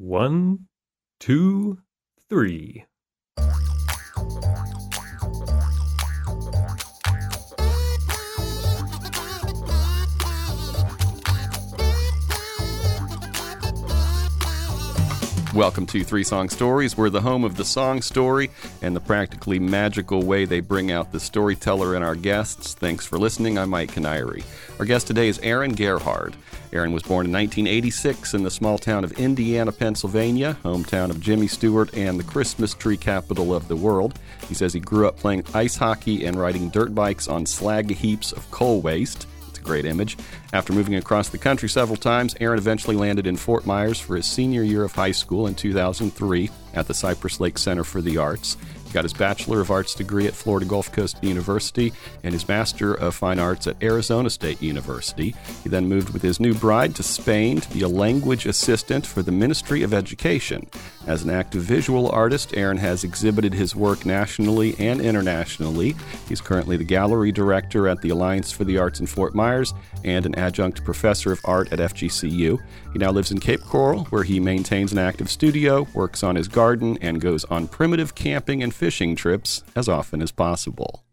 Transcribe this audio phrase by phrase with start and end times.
[0.00, 0.66] One,
[1.18, 1.82] two,
[2.30, 2.86] three.
[15.54, 16.96] Welcome to Three Song Stories.
[16.96, 18.50] We're the home of the song story
[18.82, 22.74] and the practically magical way they bring out the storyteller in our guests.
[22.74, 23.58] Thanks for listening.
[23.58, 24.44] I'm Mike Canary.
[24.78, 26.36] Our guest today is Aaron Gerhard.
[26.72, 31.48] Aaron was born in 1986 in the small town of Indiana, Pennsylvania, hometown of Jimmy
[31.48, 34.20] Stewart and the Christmas tree capital of the world.
[34.48, 38.30] He says he grew up playing ice hockey and riding dirt bikes on slag heaps
[38.30, 39.26] of coal waste
[39.60, 40.16] a great image.
[40.52, 44.26] After moving across the country several times, Aaron eventually landed in Fort Myers for his
[44.26, 48.56] senior year of high school in 2003 at the Cypress Lake Center for the Arts.
[48.90, 51.92] He got his Bachelor of Arts degree at Florida Gulf Coast University
[52.24, 55.36] and his Master of Fine Arts at Arizona State University.
[55.62, 59.22] He then moved with his new bride to Spain to be a language assistant for
[59.22, 60.68] the Ministry of Education.
[61.06, 65.94] As an active visual artist, Aaron has exhibited his work nationally and internationally.
[66.28, 69.72] He's currently the gallery director at the Alliance for the Arts in Fort Myers
[70.04, 72.58] and an adjunct professor of art at FGCU.
[72.92, 76.48] He now lives in Cape Coral, where he maintains an active studio, works on his
[76.48, 81.04] garden, and goes on primitive camping and fishing trips as often as possible.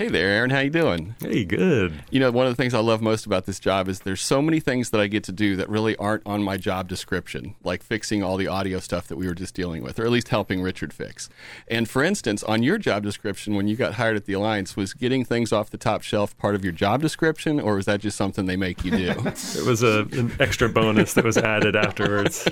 [0.00, 0.50] Hey there, Aaron.
[0.50, 1.16] How you doing?
[1.18, 2.04] Hey, good.
[2.08, 4.40] You know, one of the things I love most about this job is there's so
[4.40, 7.82] many things that I get to do that really aren't on my job description, like
[7.82, 10.62] fixing all the audio stuff that we were just dealing with, or at least helping
[10.62, 11.28] Richard fix.
[11.66, 14.94] And for instance, on your job description when you got hired at the Alliance, was
[14.94, 18.16] getting things off the top shelf part of your job description, or was that just
[18.16, 19.10] something they make you do?
[19.26, 22.46] it was a, an extra bonus that was added afterwards.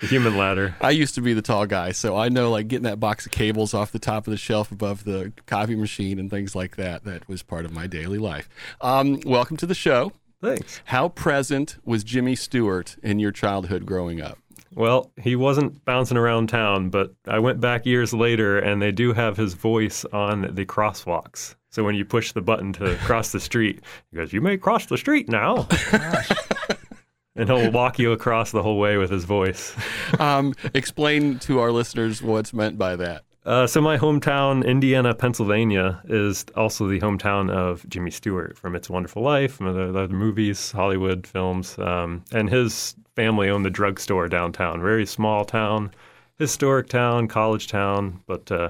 [0.00, 0.76] The human ladder.
[0.80, 3.32] I used to be the tall guy, so I know like getting that box of
[3.32, 7.04] cables off the top of the shelf above the copy machine and things like that.
[7.04, 8.48] That was part of my daily life.
[8.80, 10.12] Um, welcome to the show.
[10.40, 10.80] Thanks.
[10.86, 14.38] How present was Jimmy Stewart in your childhood growing up?
[14.74, 19.12] Well, he wasn't bouncing around town, but I went back years later and they do
[19.12, 21.56] have his voice on the crosswalks.
[21.70, 24.86] So when you push the button to cross the street, he goes, You may cross
[24.86, 25.66] the street now.
[27.36, 29.74] and he'll walk you across the whole way with his voice.
[30.18, 33.24] um, explain to our listeners what's meant by that.
[33.48, 38.90] Uh, so my hometown, Indiana, Pennsylvania, is also the hometown of Jimmy Stewart from It's
[38.90, 43.70] a Wonderful Life, and other, other movies, Hollywood films, um, and his family owned the
[43.70, 44.82] drugstore downtown.
[44.82, 45.92] Very small town,
[46.36, 48.68] historic town, college town, but uh,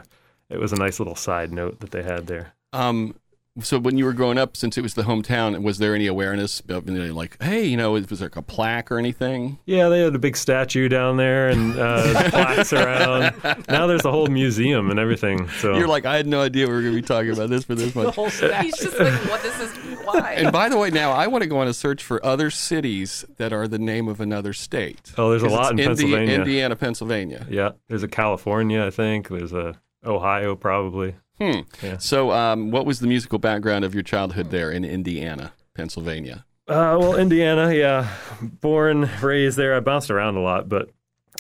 [0.49, 2.53] it was a nice little side note that they had there.
[2.73, 3.17] Um,
[3.61, 6.63] so when you were growing up, since it was the hometown, was there any awareness
[6.69, 9.59] of you know, like, hey, you know, was there like a plaque or anything?
[9.67, 13.35] Yeah, they had a big statue down there and uh, plaques around.
[13.69, 15.49] Now there's a whole museum and everything.
[15.61, 17.65] So you're like, I had no idea we were going to be talking about this
[17.65, 18.07] for this much.
[18.07, 18.65] the whole statue.
[18.67, 19.43] He's just like, what?
[19.43, 20.35] This is why.
[20.37, 23.25] And by the way, now I want to go on a search for other cities
[23.37, 25.13] that are the name of another state.
[25.19, 26.35] Oh, there's a lot in Indi- Pennsylvania.
[26.35, 27.47] Indiana, Pennsylvania.
[27.51, 29.29] Yeah, there's a California, I think.
[29.29, 31.15] There's a Ohio, probably.
[31.39, 31.61] Hmm.
[31.83, 31.99] Yeah.
[31.99, 36.45] So, um, what was the musical background of your childhood there in Indiana, Pennsylvania?
[36.67, 38.13] Uh, well, Indiana, yeah.
[38.43, 39.75] Born, raised there.
[39.75, 40.91] I bounced around a lot, but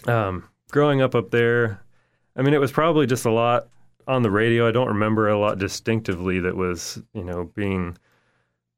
[0.06, 1.82] um, growing up up there,
[2.36, 3.68] I mean, it was probably just a lot
[4.06, 4.66] on the radio.
[4.66, 7.98] I don't remember a lot distinctively that was, you know, being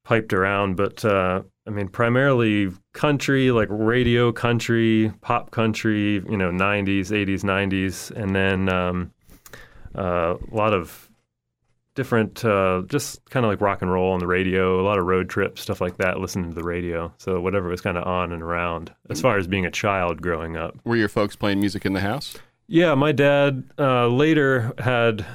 [0.03, 6.51] piped around, but uh, I mean, primarily country, like radio country, pop country, you know,
[6.51, 9.13] 90s, 80s, 90s, and then um,
[9.95, 11.10] uh, a lot of
[11.95, 15.07] different, uh, just kind of like rock and roll on the radio, a lot of
[15.07, 17.13] road trips, stuff like that, listening to the radio.
[17.19, 20.57] So whatever was kind of on and around as far as being a child growing
[20.57, 20.79] up.
[20.85, 22.37] Were your folks playing music in the house?
[22.67, 25.27] Yeah, my dad uh, later had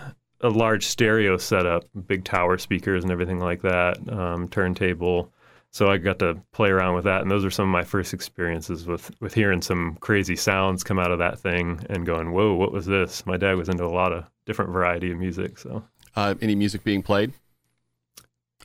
[0.42, 5.32] a large stereo setup, big tower speakers and everything like that, um, turntable.
[5.72, 8.14] So I got to play around with that, and those were some of my first
[8.14, 12.54] experiences with with hearing some crazy sounds come out of that thing and going, "Whoa,
[12.54, 15.84] what was this?" My dad was into a lot of different variety of music, so
[16.16, 17.34] Uh, any music being played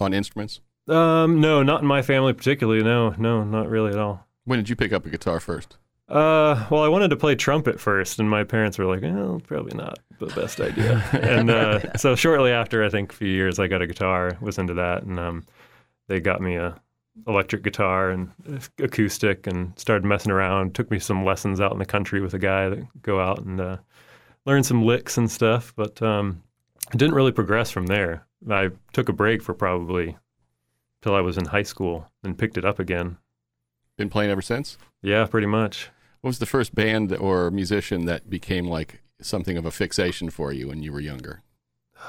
[0.00, 0.60] on instruments?
[0.88, 2.82] Um, no, not in my family particularly.
[2.82, 4.26] No, no, not really at all.
[4.44, 5.76] When did you pick up a guitar first?
[6.08, 9.76] Uh, well, I wanted to play trumpet first, and my parents were like, "Well, probably
[9.76, 13.68] not the best idea." and uh, so shortly after, I think a few years, I
[13.68, 14.36] got a guitar.
[14.40, 15.44] Was into that, and um,
[16.08, 16.80] they got me a
[17.28, 18.30] electric guitar and
[18.78, 20.74] acoustic, and started messing around.
[20.74, 23.60] Took me some lessons out in the country with a guy that go out and
[23.60, 23.76] uh,
[24.46, 26.42] learn some licks and stuff, but um,
[26.92, 28.26] didn't really progress from there.
[28.48, 30.16] I took a break for probably
[31.02, 33.18] till I was in high school and picked it up again.
[33.96, 34.78] Been playing ever since?
[35.02, 35.90] Yeah, pretty much.
[36.20, 40.52] What was the first band or musician that became like something of a fixation for
[40.52, 41.42] you when you were younger?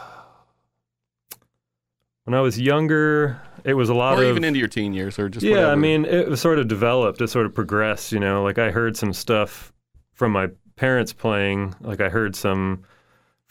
[2.25, 5.17] When I was younger, it was a lot or of even into your teen years,
[5.17, 5.53] or just yeah.
[5.53, 5.71] whatever.
[5.71, 7.19] I mean, it was sort of developed.
[7.19, 8.11] It sort of progressed.
[8.11, 9.73] You know, like I heard some stuff
[10.13, 12.83] from my parents playing, like I heard some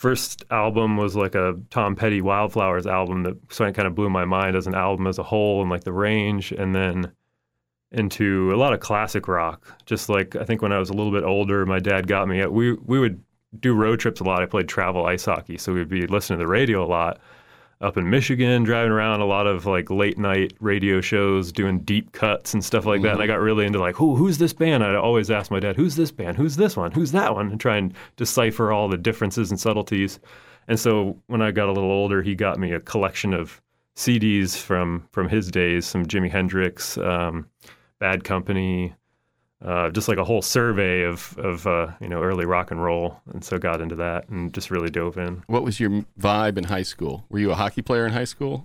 [0.01, 4.57] first album was like a Tom Petty Wildflowers album that kind of blew my mind
[4.57, 7.13] as an album as a whole and like the range and then
[7.93, 9.79] into a lot of classic rock.
[9.85, 12.45] Just like I think when I was a little bit older, my dad got me.
[12.47, 13.23] We we would
[13.61, 14.41] do road trips a lot.
[14.41, 17.21] I played travel ice hockey, so we'd be listening to the radio a lot
[17.81, 22.13] up in Michigan, driving around a lot of like late night radio shows, doing deep
[22.13, 23.15] cuts and stuff like that.
[23.15, 24.85] And I got really into like, who who's this band?
[24.85, 26.37] I'd always ask my dad, who's this band?
[26.37, 26.93] Who's this one?
[26.93, 27.51] Who's that one?
[27.51, 30.21] And try and decipher all the differences and subtleties.
[30.69, 33.63] And so when I got a little older, he got me a collection of
[33.97, 37.47] CDs from from his days, some Jimi Hendrix, um,
[37.99, 38.95] Bad Company,
[39.65, 43.21] uh, just like a whole survey of of uh, you know early rock and roll,
[43.33, 45.43] and so got into that and just really dove in.
[45.47, 47.25] What was your vibe in high school?
[47.29, 48.65] Were you a hockey player in high school?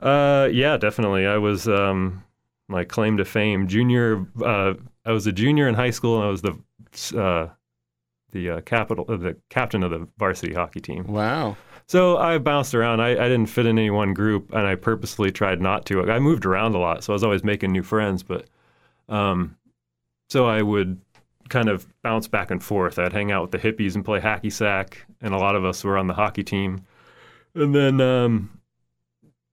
[0.00, 1.26] Uh, yeah, definitely.
[1.26, 2.24] I was um,
[2.68, 3.68] my claim to fame.
[3.68, 4.74] Junior, uh,
[5.04, 7.48] I was a junior in high school, and I was the uh,
[8.32, 11.04] the uh, capital, uh, the captain of the varsity hockey team.
[11.06, 11.56] Wow.
[11.86, 13.00] So I bounced around.
[13.00, 16.10] I, I didn't fit in any one group, and I purposely tried not to.
[16.10, 18.22] I moved around a lot, so I was always making new friends.
[18.22, 18.46] But
[19.08, 19.56] um,
[20.28, 21.00] so I would
[21.48, 22.98] kind of bounce back and forth.
[22.98, 25.82] I'd hang out with the hippies and play hacky sack, and a lot of us
[25.84, 26.84] were on the hockey team.
[27.54, 28.60] And then um,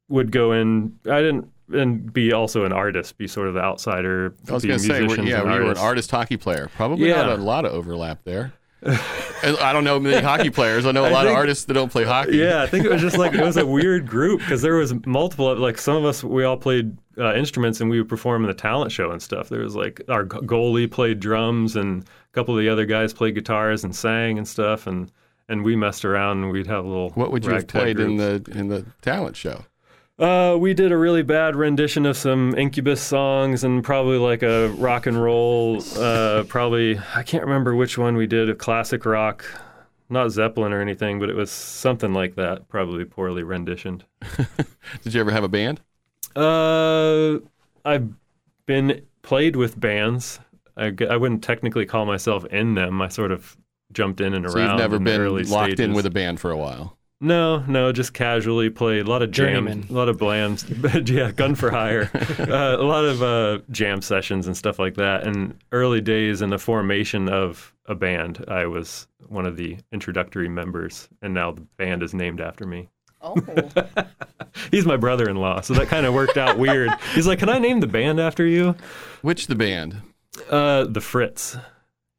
[0.09, 0.97] would go in.
[1.09, 4.35] I didn't and be also an artist, be sort of the outsider.
[4.47, 6.69] I was going to say, we're- yeah, you were an artist hockey player.
[6.75, 7.23] Probably Yeah.
[7.23, 8.53] not a lot of overlap there.
[8.85, 10.85] I don't know many hockey players.
[10.85, 12.37] I know a I lot of artists that don't play hockey.
[12.37, 14.93] Yeah, I think it was just like it was a weird group because there was
[15.07, 15.55] multiple.
[15.57, 18.53] Like some of us, we all played uh, instruments and we would perform in the
[18.53, 19.49] talent show and stuff.
[19.49, 23.35] There was like our goalie played drums and a couple of the other guys played
[23.35, 24.87] guitars and sang and stuff.
[24.87, 25.11] And
[25.47, 27.09] and we messed around and we'd have a little.
[27.11, 29.65] What would you have played in the in the talent show?
[30.17, 34.69] Uh, we did a really bad rendition of some Incubus songs and probably like a
[34.77, 35.83] rock and roll.
[35.97, 38.49] Uh, probably I can't remember which one we did.
[38.49, 39.43] A classic rock,
[40.09, 42.69] not Zeppelin or anything, but it was something like that.
[42.69, 44.05] Probably poorly renditioned.
[45.03, 45.81] Did you ever have a band?
[46.35, 47.39] Uh,
[47.83, 48.09] I've
[48.65, 50.39] been played with bands.
[50.77, 53.01] I, I wouldn't technically call myself in them.
[53.01, 53.55] I sort of
[53.93, 54.71] jumped in and So around.
[54.71, 56.97] you've never in been early locked in with a band for a while.
[57.21, 59.85] No, no, just casually played a lot of jam, Journeyman.
[59.89, 64.47] a lot of blams, yeah, gun for hire, uh, a lot of uh, jam sessions
[64.47, 65.25] and stuff like that.
[65.25, 70.49] And early days in the formation of a band, I was one of the introductory
[70.49, 72.89] members, and now the band is named after me.
[73.25, 73.35] Oh,
[74.71, 76.89] He's my brother-in-law, so that kind of worked out weird.
[77.13, 78.75] He's like, "Can I name the band after you?"
[79.21, 80.01] Which the band?
[80.49, 81.57] Uh, the Fritz,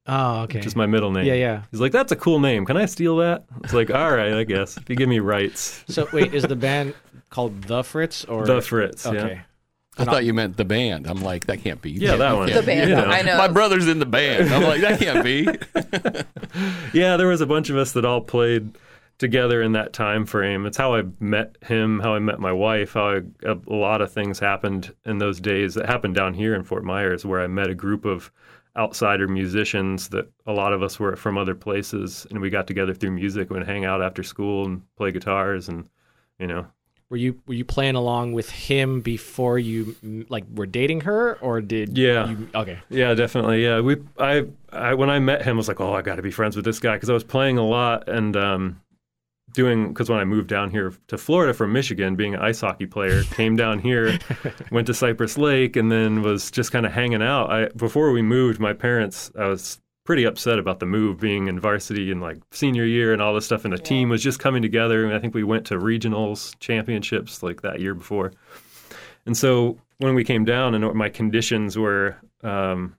[0.07, 0.59] Oh, okay.
[0.59, 1.25] which is my middle name.
[1.27, 1.63] Yeah, yeah.
[1.71, 2.65] He's like, "That's a cool name.
[2.67, 5.83] Can I steal that?" It's like, "All right, I guess if you give me rights."
[5.89, 6.95] So wait, is the band
[7.31, 9.07] called The Fritz or The Fritz.
[9.07, 9.17] Okay.
[9.37, 9.41] Yeah.
[9.99, 11.07] I thought you meant the band.
[11.07, 11.91] I'm like, that can't be.
[11.91, 12.49] You Yeah, that one.
[12.51, 12.91] can't the band.
[12.91, 13.05] You know.
[13.07, 13.39] I know.
[13.39, 14.53] My brother's in the band.
[14.53, 15.49] I'm like, that can't be.
[16.93, 18.77] Yeah, there was a bunch of us that all played
[19.19, 20.67] together in that time frame.
[20.67, 24.01] It's how I met him, how I met my wife, how I, a, a lot
[24.03, 27.47] of things happened in those days that happened down here in Fort Myers where I
[27.47, 28.31] met a group of
[28.77, 32.93] outsider musicians that a lot of us were from other places and we got together
[32.93, 35.89] through music and hang out after school and play guitars and
[36.39, 36.67] you know
[37.09, 39.97] Were you were you playing along with him before you
[40.29, 42.29] like were dating her or did Yeah.
[42.29, 43.65] you, okay Yeah, definitely.
[43.65, 46.23] Yeah, we I I when I met him I was like, "Oh, I got to
[46.23, 48.81] be friends with this guy" because I was playing a lot and um
[49.57, 52.87] doing because when I moved down here to Florida from Michigan, being an ice hockey
[52.87, 54.19] player, came down here,
[54.71, 57.51] went to Cypress Lake, and then was just kind of hanging out.
[57.51, 61.59] I before we moved, my parents, I was pretty upset about the move, being in
[61.59, 64.63] varsity and like senior year and all this stuff, and the team was just coming
[64.63, 65.05] together.
[65.05, 68.33] And I think we went to regionals, championships like that year before.
[69.25, 72.95] And so when we came down, and my conditions were um,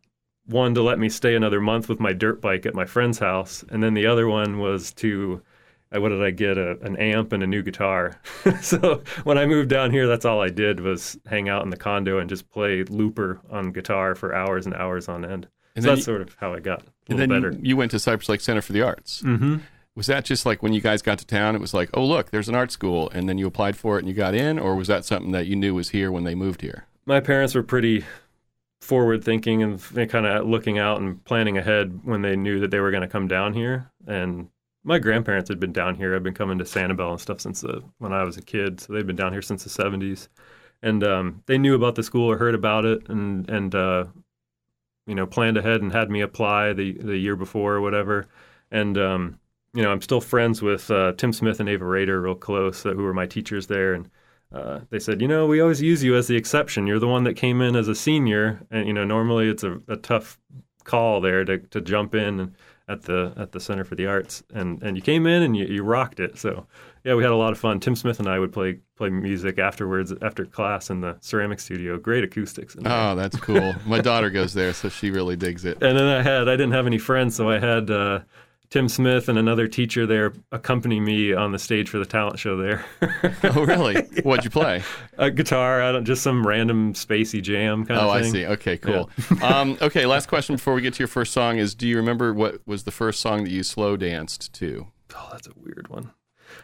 [0.47, 3.63] one to let me stay another month with my dirt bike at my friend's house,
[3.69, 5.41] and then the other one was to
[5.91, 8.19] what did I get a, an amp and a new guitar.
[8.61, 11.77] so when I moved down here, that's all I did was hang out in the
[11.77, 15.47] condo and just play looper on guitar for hours and hours on end.
[15.75, 17.51] And so that's you- sort of how I got a little better.
[17.51, 19.21] you, you went to Cypress Lake Center for the Arts.
[19.21, 19.57] mm-hmm.
[19.95, 21.55] Was that just like when you guys got to town?
[21.55, 24.01] It was like, oh look, there's an art school, and then you applied for it
[24.01, 26.35] and you got in, or was that something that you knew was here when they
[26.35, 26.85] moved here?
[27.07, 28.03] my parents were pretty
[28.81, 32.79] forward thinking and kind of looking out and planning ahead when they knew that they
[32.79, 34.49] were going to come down here and
[34.87, 36.15] my grandparents had been down here.
[36.15, 38.93] I've been coming to sanibel and stuff since the, when i was a kid so
[38.93, 40.29] they've been down here since the 70s
[40.81, 44.05] and um, they knew about the school or heard about it and and uh,
[45.05, 48.27] you know planned ahead and had me apply the the year before or whatever.
[48.71, 49.39] And um,
[49.73, 52.93] you know i'm still friends with uh, tim smith and ava rader real close uh,
[52.93, 53.93] who were my teachers there.
[53.93, 54.09] And
[54.53, 56.87] uh, they said, you know, we always use you as the exception.
[56.87, 59.81] You're the one that came in as a senior, and you know, normally it's a,
[59.89, 60.39] a tough
[60.85, 62.55] call there to, to jump in
[62.87, 65.65] at the at the Center for the Arts, and and you came in and you,
[65.65, 66.37] you rocked it.
[66.37, 66.65] So
[67.03, 67.79] yeah, we had a lot of fun.
[67.79, 71.97] Tim Smith and I would play play music afterwards after class in the ceramic studio.
[71.97, 72.75] Great acoustics.
[72.85, 73.75] Oh, that's cool.
[73.85, 75.81] My daughter goes there, so she really digs it.
[75.81, 78.19] And then I had I didn't have any friends, so I had uh,
[78.69, 82.57] Tim Smith and another teacher there accompany me on the stage for the talent show
[82.57, 82.83] there.
[83.43, 84.01] Oh, really?
[84.23, 84.83] What'd you play?
[85.17, 88.45] a guitar, I don't just some random spacey jam kind Oh, of I see.
[88.45, 89.09] Okay, cool.
[89.41, 92.33] um, okay, last question before we get to your first song is: Do you remember
[92.33, 94.87] what was the first song that you slow danced to?
[95.15, 96.11] Oh, that's a weird one.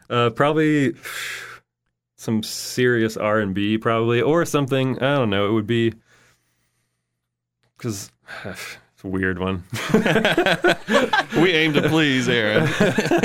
[0.10, 0.94] Uh, probably
[2.18, 4.98] some serious R and B, probably, or something.
[5.02, 5.48] I don't know.
[5.50, 5.94] It would be
[7.78, 8.12] because
[9.04, 9.64] it's a weird one.
[11.42, 12.68] We aim to please, Aaron.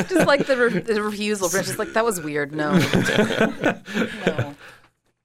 [0.08, 2.52] Just like the, re- the refusal, Brent's just like that was weird.
[2.54, 2.72] No,
[4.26, 4.54] no.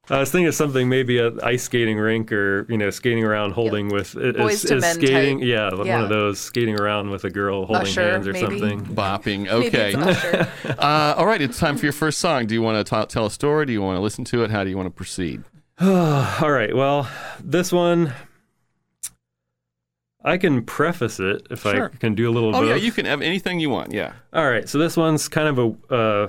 [0.09, 3.51] I was thinking of something maybe a ice skating rink or you know skating around
[3.51, 5.47] holding with is, Boys to is Men skating type.
[5.47, 8.59] yeah, one of those skating around with a girl holding Usher, hands or maybe?
[8.59, 8.81] something.
[8.87, 9.43] Bopping.
[9.43, 9.93] Maybe Okay.
[9.93, 10.47] it's Usher.
[10.77, 12.47] Uh, all right, it's time for your first song.
[12.47, 13.65] Do you want to ta tell a story?
[13.65, 14.51] Do you want to listen to it?
[14.51, 15.43] How do you want to proceed?
[15.81, 16.75] All right.
[16.75, 17.07] Well,
[17.41, 18.13] this one
[20.23, 21.91] I can preface it if Sure.
[21.93, 22.49] I can do a little.
[22.55, 22.69] Oh both.
[22.69, 23.91] yeah, you can have anything you want.
[23.91, 24.13] Yeah.
[24.31, 26.27] All right, so this one's kind of a uh,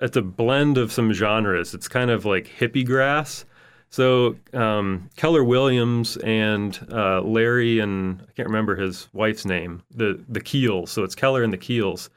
[0.00, 1.72] it's a blend of some genres.
[1.74, 3.44] It's kind of like hippie grass.
[3.88, 9.82] So um, Keller Williams and uh, Larry and I can't remember his wife's name.
[9.94, 10.90] The the Keels.
[10.90, 12.10] So it's Keller and the Keels.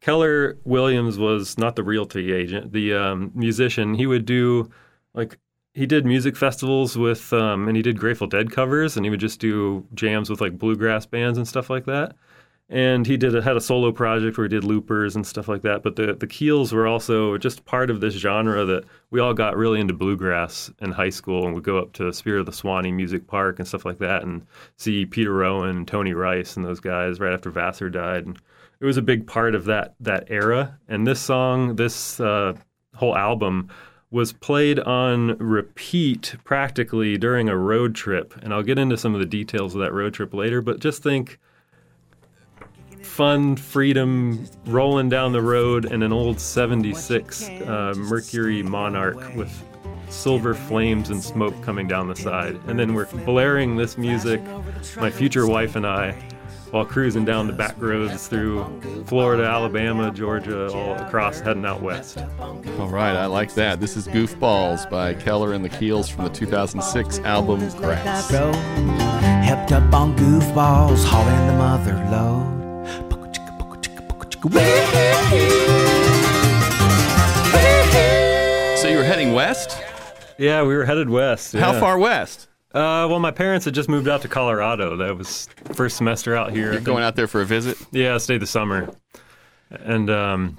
[0.00, 3.94] Keller Williams was not the realty agent, the um, musician.
[3.94, 4.70] He would do
[5.14, 5.38] like
[5.74, 9.20] he did music festivals with um, and he did Grateful Dead covers and he would
[9.20, 12.14] just do jams with like bluegrass bands and stuff like that
[12.70, 15.62] and he did a, had a solo project where he did loopers and stuff like
[15.62, 15.82] that.
[15.82, 19.56] But the the Keels were also just part of this genre that we all got
[19.56, 22.92] really into bluegrass in high school, and would go up to Spirit of the Suwannee
[22.92, 26.80] Music Park and stuff like that, and see Peter Rowan and Tony Rice and those
[26.80, 28.26] guys right after Vassar died.
[28.26, 28.40] And
[28.80, 30.78] it was a big part of that that era.
[30.88, 32.54] And this song, this uh,
[32.94, 33.68] whole album.
[34.14, 38.32] Was played on repeat practically during a road trip.
[38.40, 41.02] And I'll get into some of the details of that road trip later, but just
[41.02, 41.40] think
[43.02, 49.52] fun freedom rolling down the road in an old 76 uh, Mercury Monarch with
[50.10, 52.54] silver flames and smoke coming down the side.
[52.68, 54.40] And then we're blaring this music,
[54.96, 56.16] my future wife and I,
[56.74, 58.66] while cruising down the back roads through
[59.06, 62.18] Florida, Alabama, Georgia, all across heading out west.
[62.40, 63.78] All right, I like that.
[63.78, 68.32] This is Goofballs by Keller and the Keels from the 2006 album Grass.
[68.32, 68.56] Road.
[69.44, 72.50] Helped up on goofballs, hauling the mother load.
[78.80, 79.80] So you were heading west?
[80.38, 81.52] Yeah, we were headed west.
[81.52, 82.48] How far west?
[82.74, 84.96] Uh, well, my parents had just moved out to Colorado.
[84.96, 86.72] That was first semester out here.
[86.72, 87.78] You're going out there for a visit?
[87.92, 88.92] Yeah, I stayed the summer.
[89.70, 90.58] And, um,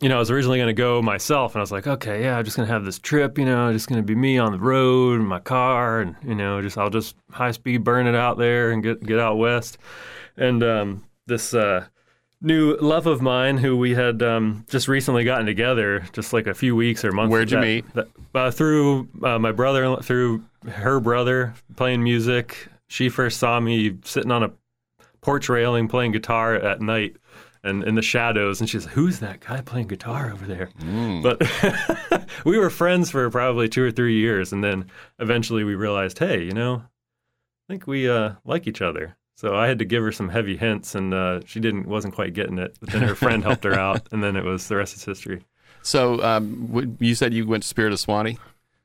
[0.00, 2.36] you know, I was originally going to go myself, and I was like, okay, yeah,
[2.36, 4.52] I'm just going to have this trip, you know, just going to be me on
[4.52, 8.14] the road in my car, and, you know, just I'll just high speed burn it
[8.14, 9.78] out there and get, get out west.
[10.36, 11.86] And um, this uh,
[12.42, 16.54] new love of mine, who we had um, just recently gotten together, just like a
[16.54, 17.30] few weeks or months.
[17.32, 17.94] Where'd you that- meet?
[17.94, 22.68] that- uh, through uh, my brother, through her brother playing music.
[22.88, 24.50] She first saw me sitting on a
[25.20, 27.16] porch railing playing guitar at night
[27.62, 30.70] and in the shadows and she's like who's that guy playing guitar over there
[31.22, 34.86] but we were friends for probably two or three years and then
[35.18, 39.66] eventually we realized hey you know i think we uh, like each other so i
[39.66, 42.76] had to give her some heavy hints and uh, she didn't wasn't quite getting it
[42.80, 45.40] but then her friend helped her out and then it was the rest is history
[45.82, 48.36] So um, w- you said you went to Spirit of Suwannee.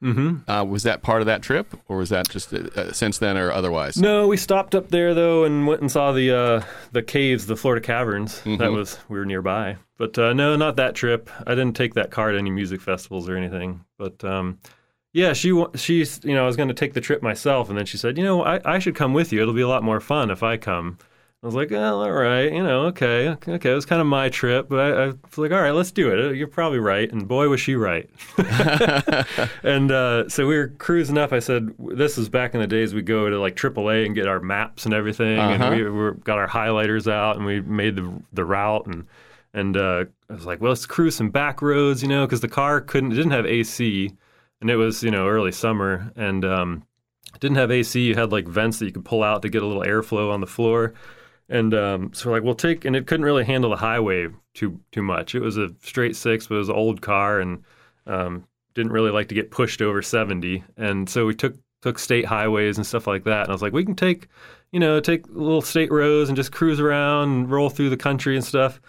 [0.01, 0.49] mm-hmm.
[0.49, 3.35] Uh, was that part of that trip, or was that just uh, uh, since then
[3.37, 3.97] or otherwise?
[3.97, 6.61] No, we stopped up there though and went and saw the uh,
[6.93, 8.41] the caves, the Florida caverns.
[8.45, 9.75] That was we were nearby.
[9.97, 11.29] But uh, no, not that trip.
[11.47, 13.83] I didn't take that car to any music festivals or anything.
[13.97, 14.59] But um,
[15.15, 17.85] yeah, she she's you know I was going to take the trip myself, and then
[17.85, 19.41] she said, you know, I, I should come with you.
[19.41, 20.97] It'll be a lot more fun if I come.
[21.41, 23.71] I was like, well, all right, you know, okay, okay, okay.
[23.71, 26.11] It was kind of my trip, but I, I was like, all right, let's do
[26.11, 26.35] it.
[26.35, 28.09] You're probably right, and boy, was she right.
[29.63, 31.31] and uh, so we were cruising up.
[31.31, 34.27] I said, "This is back in the days we go to like AAA and get
[34.27, 35.63] our maps and everything, Uh-huh.
[35.65, 39.05] and we were, got our highlighters out and we made the the route and
[39.53, 42.49] and uh, I was like, well, let's cruise some back roads, you know, because the
[42.49, 44.11] car couldn't it didn't have AC,
[44.61, 46.83] and it was you know early summer and um,
[47.39, 47.99] didn't have AC.
[48.01, 50.41] You had like vents that you could pull out to get a little airflow on
[50.41, 50.93] the floor."
[51.47, 54.79] And um, so we're like, we'll take, and it couldn't really handle the highway too
[54.91, 55.35] too much.
[55.35, 57.63] It was a straight six, but it was an old car, and
[58.07, 62.25] um, didn't really like to get pushed over 70 and so we took took state
[62.25, 64.27] highways and stuff like that and i was like we can take
[64.75, 68.35] you know, take little state roads and just cruise around and roll through the country
[68.35, 68.81] and stuff.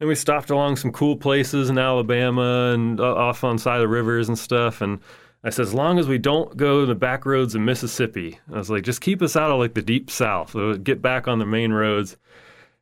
[0.00, 3.82] And we stopped along some cool places in Alabama and uh, off on side of
[3.82, 4.80] the rivers and stuff.
[4.80, 5.00] And
[5.44, 8.58] I said, as long as we don't go to the back roads of Mississippi, I
[8.58, 10.50] was like, just keep us out of like the deep south.
[10.50, 12.16] So get back on the main roads.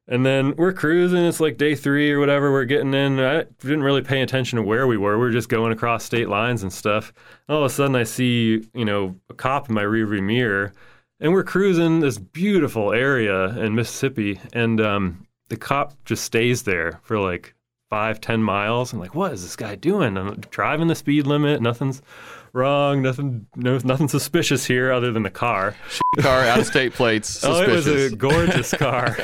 [0.08, 1.24] And then we're cruising.
[1.24, 2.50] It's like day three or whatever.
[2.50, 3.20] We're getting in.
[3.20, 5.16] I didn't really pay attention to where we were.
[5.16, 7.12] We were just going across state lines and stuff.
[7.48, 10.72] All of a sudden, I see you know a cop in my rearview mirror,
[11.20, 16.98] and we're cruising this beautiful area in Mississippi, and um, the cop just stays there
[17.02, 17.54] for like
[17.90, 18.90] five, ten miles.
[18.94, 20.16] I'm like, what is this guy doing?
[20.16, 21.60] I'm driving the speed limit.
[21.60, 22.00] Nothing's
[22.52, 23.02] wrong.
[23.02, 25.74] Nothing, no, nothing suspicious here other than the car.
[26.20, 27.42] Car, out of state plates.
[27.52, 29.16] Oh, it was a gorgeous car.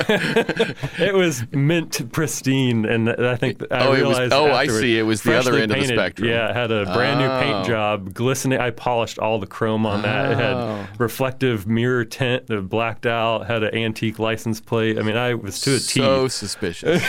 [0.98, 4.98] it was mint pristine, and I think I Oh, it was- oh, I see.
[4.98, 6.28] It was the other end of the spectrum.
[6.28, 7.40] Yeah, it had a brand new Oh.
[7.40, 8.58] paint job, glistening.
[8.60, 10.32] I polished all the chrome on that.
[10.32, 10.76] It Oh.
[10.86, 13.46] had reflective mirror tint, that blacked out.
[13.46, 14.98] Had an antique license plate.
[14.98, 16.00] I mean, I was to a T.
[16.00, 17.02] so suspicious.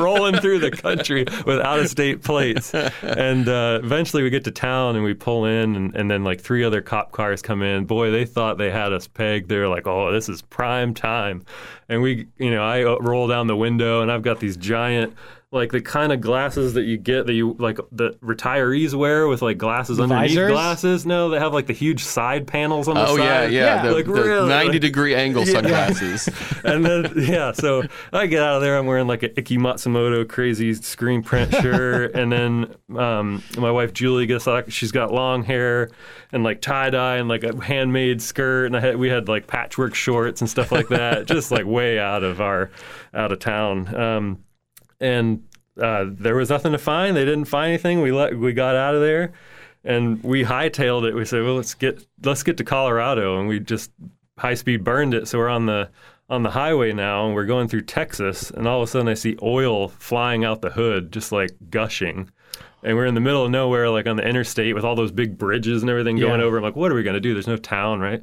[0.00, 2.74] rolling through the country with out of state plates.
[3.02, 6.40] And uh, eventually we get to town and we pull in, and, and then like
[6.40, 7.84] three other cop cars come in.
[7.84, 9.48] Boy, they thought they had us pegged.
[9.48, 11.44] They're like, oh, this is prime time.
[11.88, 15.14] And we, you know, I uh, roll down the window and I've got these giant.
[15.52, 19.42] Like the kind of glasses that you get that you like the retirees wear with
[19.42, 20.50] like glasses underneath visors?
[20.50, 21.06] glasses.
[21.06, 23.52] No, they have like the huge side panels on the Oh yeah, side.
[23.52, 23.82] yeah.
[23.86, 25.52] The, Like, the really, 90 like- degree angle Yeah.
[25.52, 26.28] sunglasses.
[26.64, 28.76] and then yeah, so I get out of there.
[28.76, 33.92] I'm wearing like a Icky Matsumoto crazy screen print shirt, and then um, my wife
[33.92, 35.90] Julie gets like she's got long hair
[36.32, 39.46] and like tie dye and like a handmade skirt, and I had we had like
[39.46, 42.68] patchwork shorts and stuff like that, just like way out of our
[43.14, 43.94] out of town.
[43.94, 44.38] Um,
[45.00, 45.42] and
[45.80, 47.16] uh, there was nothing to find.
[47.16, 48.00] They didn't find anything.
[48.00, 49.32] We let we got out of there,
[49.84, 51.14] and we hightailed it.
[51.14, 53.90] We said, "Well, let's get let's get to Colorado," and we just
[54.38, 55.28] high speed burned it.
[55.28, 55.90] So we're on the
[56.28, 59.14] on the highway now, and we're going through Texas, and all of a sudden I
[59.14, 62.30] see oil flying out the hood, just like gushing.
[62.82, 65.38] And we're in the middle of nowhere, like on the interstate, with all those big
[65.38, 66.46] bridges and everything going Yeah.
[66.46, 66.56] over.
[66.56, 67.32] I'm like, what are we gonna do?
[67.32, 68.22] There's no town, right?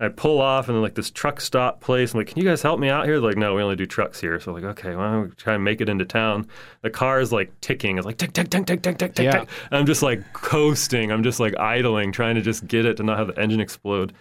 [0.00, 2.12] I pull off and like this truck stop place.
[2.12, 3.20] I'm like, can you guys help me out here?
[3.20, 4.40] They're like, no, we only do trucks here.
[4.40, 6.48] So like, okay, well, I'm try and make it into town.
[6.82, 7.96] The car is like ticking.
[7.96, 9.40] It's like tick, tick, tick, tick, tick, tick, tick, Yeah.
[9.40, 9.48] tick.
[9.70, 11.12] I'm just like coasting.
[11.12, 14.12] I'm just like idling, trying to just get it to not have the engine explode.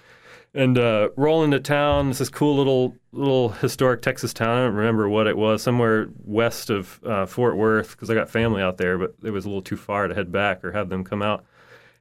[0.56, 2.12] And uh, roll into town.
[2.12, 4.56] It's this cool little little historic Texas town.
[4.56, 5.64] I don't remember what it was.
[5.64, 9.46] Somewhere west of uh, Fort Worth because I got family out there, but it was
[9.46, 11.44] a little too far to head back or have them come out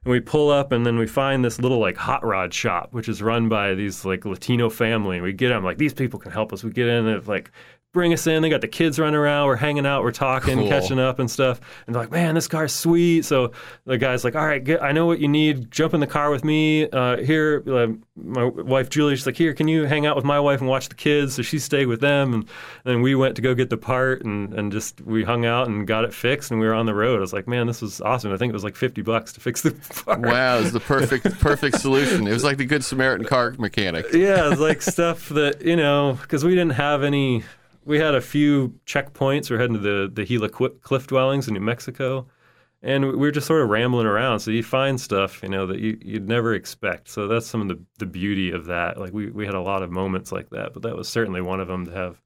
[0.05, 3.07] and we pull up and then we find this little like hot rod shop which
[3.07, 5.21] is run by these like latino family.
[5.21, 6.63] We get them like these people can help us.
[6.63, 7.51] We get in and like
[7.93, 8.41] bring us in.
[8.41, 9.45] They got the kids running around.
[9.47, 10.03] We're hanging out.
[10.03, 10.67] We're talking Cool.
[10.67, 11.61] catching up and stuff.
[11.85, 13.23] And they're like man this car's sweet.
[13.23, 13.51] So
[13.85, 15.69] the guy's like all right get, i know what you need.
[15.71, 19.53] Jump in the car with me uh, here uh, my wife julie she's like here
[19.53, 21.35] can you hang out with my wife and watch the kids?
[21.35, 22.33] So she stayed with them.
[22.33, 22.49] And
[22.83, 25.85] then we went to go get the part and, and just we hung out and
[25.87, 27.17] got it fixed and we were on the road.
[27.17, 28.33] I was like man this was awesome.
[28.33, 29.71] I think it was like 50 bucks to fix the
[30.05, 30.19] part.
[30.19, 32.25] Wow, it was the perfect perfect solution.
[32.27, 34.07] It was like the good Samaritan car mechanic.
[34.13, 37.43] yeah, it's like stuff that you know because we didn't have any.
[37.85, 39.49] We had a few checkpoints.
[39.49, 42.27] We're heading to the the Gila cliff dwellings in New Mexico,
[42.81, 44.39] and we were just sort of rambling around.
[44.39, 47.09] So you find stuff you know that you, you'd never expect.
[47.09, 48.99] So that's some of the the beauty of that.
[48.99, 51.59] Like we we had a lot of moments like that, but that was certainly one
[51.59, 52.21] of them to have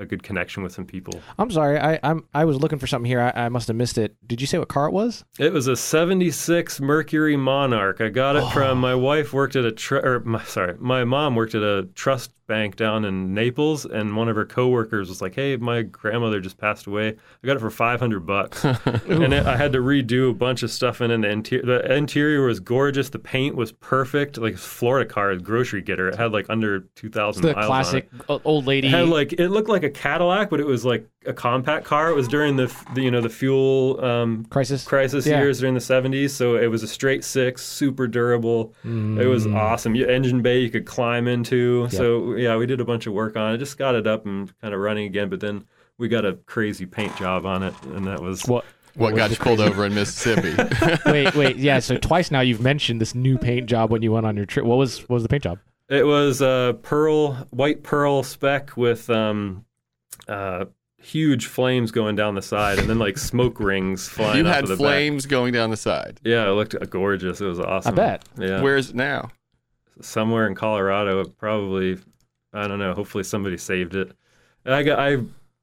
[0.00, 1.20] a good connection with some people.
[1.38, 1.78] I'm sorry.
[1.78, 3.20] I I'm I was looking for something here.
[3.20, 4.16] I, I must have missed it.
[4.26, 5.24] Did you say what car it was?
[5.38, 8.00] It was a '76 Mercury Monarch.
[8.00, 8.50] I got it oh.
[8.50, 11.88] from my wife worked at a tr- or my, sorry, my mom worked at a
[11.94, 16.40] trust bank down in Naples, and one of her coworkers was like, "Hey, my grandmother
[16.40, 17.08] just passed away.
[17.42, 20.70] I got it for 500 bucks, and it, I had to redo a bunch of
[20.72, 21.20] stuff in it.
[21.22, 23.08] The interior, the interior was gorgeous.
[23.10, 26.08] The paint was perfect, like a Florida car, grocery getter.
[26.08, 28.42] It had like under 2,000 The miles classic on it.
[28.44, 28.88] old lady.
[28.88, 32.10] It had like it looked like a Cadillac, but it was like a compact car.
[32.10, 34.84] It was during the, the you know the fuel um, crisis.
[34.84, 35.38] crisis Yeah.
[35.40, 39.94] years during the 70s so it was a straight six super durable it was awesome
[39.94, 43.36] You- engine bay you could climb into so yeah we did a bunch of work
[43.36, 45.64] on it just got it up and kind of running again but then
[45.98, 48.64] we got a crazy paint job on it and that was What?
[48.94, 50.52] What was got you pulled over in Mississippi?
[51.06, 51.78] wait, wait, yeah.
[51.78, 54.64] So twice now you've mentioned this new paint job when you went on your trip.
[54.66, 55.58] What was what was the paint job?
[55.88, 59.64] it was a pearl white pearl spec with um
[60.28, 60.64] uh
[60.98, 64.68] huge flames going down the side and then like smoke rings flying you had of
[64.68, 66.20] the flames going down the side.
[66.24, 68.24] yeah it looked gorgeous it was awesome I bet.
[68.38, 69.30] yeah Where is it now?
[70.00, 71.24] somewhere in Colorado.
[71.24, 71.98] Probably,
[72.52, 72.94] I don't know.
[72.94, 74.12] Hopefully, somebody saved it.
[74.66, 75.18] I got I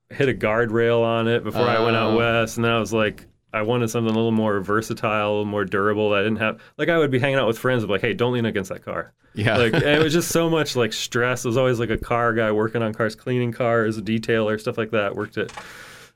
[0.10, 2.17] hit a guardrail on it before I went out Oh.
[2.17, 5.45] west, and then I was like, I wanted something a little more versatile, a little
[5.45, 6.12] more durable.
[6.12, 8.13] That I didn't have like I would be hanging out with friends, of like, hey,
[8.13, 9.13] don't lean against that car.
[9.34, 9.58] Yeah.
[9.58, 11.45] Like it was just so much like stress.
[11.45, 14.78] It was always like a car guy working on cars, cleaning cars, a detailer, stuff
[14.78, 15.15] like that.
[15.15, 15.52] Worked at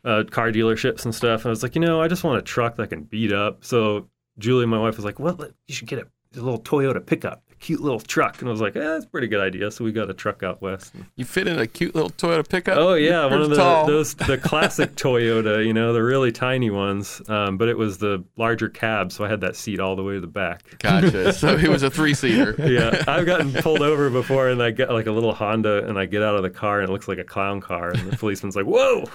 [0.04, 1.42] uh, car dealerships and stuff.
[1.42, 3.64] And I was like, you know, I just want a truck that can beat up.
[3.64, 4.08] So
[4.40, 6.08] Julie, my wife, was like, well, you should get a,
[6.40, 8.40] a little Toyota pickup, cute little truck.
[8.42, 9.72] And I was like, eh, that's a pretty good idea.
[9.72, 10.94] So we got a truck out west.
[11.16, 12.78] You fit in a cute little Toyota pickup.
[12.78, 13.86] Oh yeah, one of the tall.
[13.86, 17.22] those the classic Toyota, you know, the really tiny ones.
[17.30, 20.16] Um, but it was the larger cab, so I had that seat all the way
[20.16, 20.80] to the back.
[20.80, 21.32] Gotcha.
[21.42, 22.56] so it was a three seater.
[22.58, 26.06] Yeah, I've gotten pulled over before, and I get like a little Honda, and I
[26.06, 28.56] get out of the car, and it looks like a clown car, and the policeman's
[28.56, 29.06] like, "Whoa,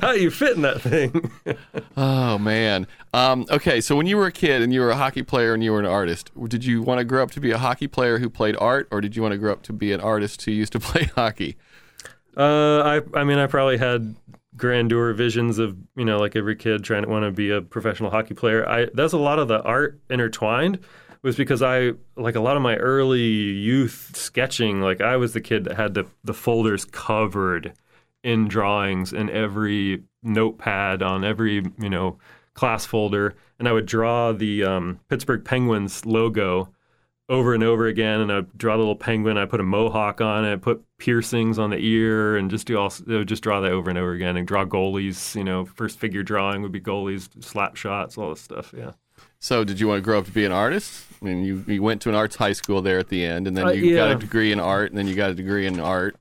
[0.00, 1.30] how you fit in that thing?"
[1.96, 2.86] Oh man.
[3.12, 5.64] Um, okay, so when you were a kid and you were a hockey player and
[5.64, 8.18] you were an artist, did you want to grow up to be a hockey player
[8.18, 10.52] who played art, or did you want to grow up to be an artist who
[10.52, 11.56] used to play hockey?
[12.36, 14.14] Uh, I I mean, I probably had
[14.56, 18.10] grandeur visions of you know like every kid trying to want to be a professional
[18.10, 18.68] hockey player.
[18.68, 20.78] I that's a lot of the art intertwined
[21.22, 24.80] was because I like a lot of my early youth sketching.
[24.80, 27.72] Like I was the kid that had the the folders covered
[28.22, 32.18] in drawings in every notepad on every you know
[32.54, 36.68] class folder, and I would draw the um, Pittsburgh Penguins logo
[37.28, 39.36] over and over again, and I'd draw the little penguin.
[39.36, 42.92] I put a mohawk on it, put piercings on the ear, and just do all
[43.10, 45.34] uh, just draw that over and over again, and draw goalies.
[45.34, 48.72] You know, first figure drawing would be goalies, slap shots, all this stuff.
[48.76, 48.92] Yeah.
[49.38, 51.04] So did you want to grow up to be an artist?
[51.20, 53.56] I mean, you, you went to an arts high school there at the end, and
[53.56, 55.80] then Uh, you got a degree in art, and then you got a degree in
[55.80, 56.16] art.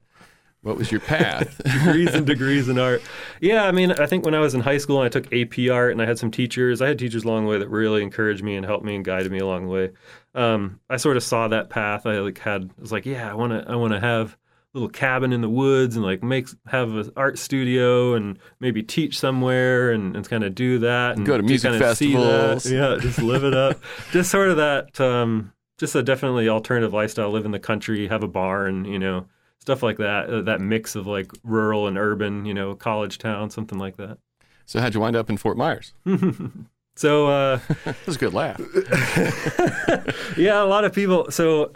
[0.65, 1.61] What was your path?
[1.63, 3.03] degrees and degrees in art.
[3.39, 5.69] Yeah, I mean, I think when I was in high school and I took AP
[5.71, 8.43] art and I had some teachers, I had teachers along the way that really encouraged
[8.43, 9.91] me and helped me and guided me along the way.
[10.33, 12.07] Um, I sort of saw that path.
[12.07, 14.35] I like had I was like, yeah, I want to I want to have
[14.73, 18.81] a little cabin in the woods and like make have an art studio and maybe
[18.81, 21.79] teach somewhere and, and kind of do that and Go to music that.
[21.79, 22.69] festivals.
[22.71, 23.79] Yeah, just live it up.
[24.11, 28.23] just sort of that um, just a definitely alternative lifestyle, live in the country, have
[28.23, 29.27] a barn, you know,
[29.65, 30.29] stuff like that.
[30.29, 34.19] Uh, that mix of like rural and urban, you know, college town, something like that.
[34.67, 35.93] so how'd you wind up in Fort Myers?
[36.97, 38.57] So uh, That was a good laugh.
[40.37, 41.29] yeah, a lot of people.
[41.29, 41.73] So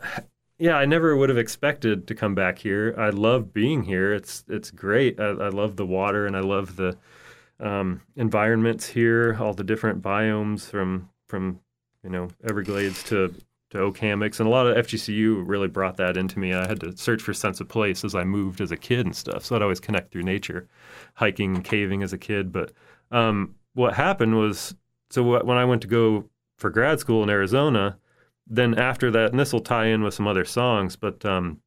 [0.57, 2.95] yeah, I never would have expected to come back here.
[2.97, 4.13] I love being here.
[4.13, 5.19] It's it's great.
[5.19, 6.97] I, I love the water and I love the
[7.59, 9.35] um, environments here.
[9.39, 11.59] All the different biomes from from
[12.01, 13.35] you know Everglades to
[13.69, 16.53] to oak and a lot of FGCU really brought that into me.
[16.53, 19.15] I had to search for sense of place as I moved as a kid and
[19.15, 19.45] stuff.
[19.45, 20.67] So I'd always connect through nature,
[21.13, 22.51] hiking caving as a kid.
[22.51, 22.71] But
[23.11, 24.75] um, what happened was,
[25.11, 27.97] so when I went to go for grad school in Arizona,
[28.47, 31.61] then after that, and this will tie in with some other songs, but um,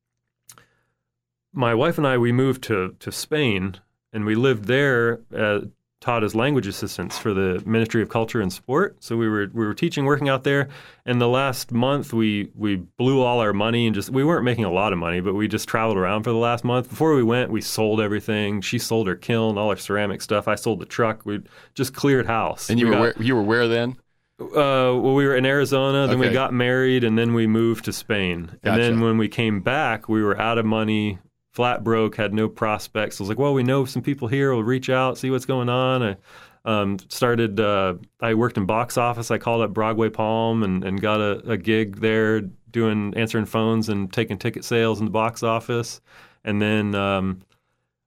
[1.53, 3.77] my wife and I we moved to to Spain,
[4.13, 5.21] and we lived there.
[5.35, 5.61] Uh,
[6.03, 8.97] taught as language assistants for the Ministry of Culture and Sport.
[9.01, 10.69] So we were we were teaching, working out there.
[11.07, 14.65] And the last month, we we blew all our money and just we weren't making
[14.67, 16.91] a lot of money, but we just traveled around for the last month.
[16.91, 18.61] Before we went, we sold everything.
[18.61, 20.47] She sold her kiln, all her ceramic stuff.
[20.49, 21.25] I sold the truck.
[21.25, 21.41] We
[21.75, 22.69] just cleared house.
[22.69, 23.97] And you We were got- where, you were where then?
[24.41, 27.93] uh, well, we were in Arizona, then we got married, and then we moved to
[27.93, 28.59] Spain.
[28.65, 31.21] And then when we came back, we were out of money,
[31.53, 33.21] flat broke, had no prospects.
[33.21, 34.53] I was like, well, we know some people here.
[34.53, 36.03] We'll reach out, see what's going on.
[36.03, 36.17] I
[36.65, 37.61] um, started.
[37.61, 39.31] Uh, I worked in box office.
[39.31, 43.89] I called up Broadway Palm and, and got a, a gig there, doing answering phones
[43.89, 46.01] and taking ticket sales in the box office.
[46.45, 47.43] And then um,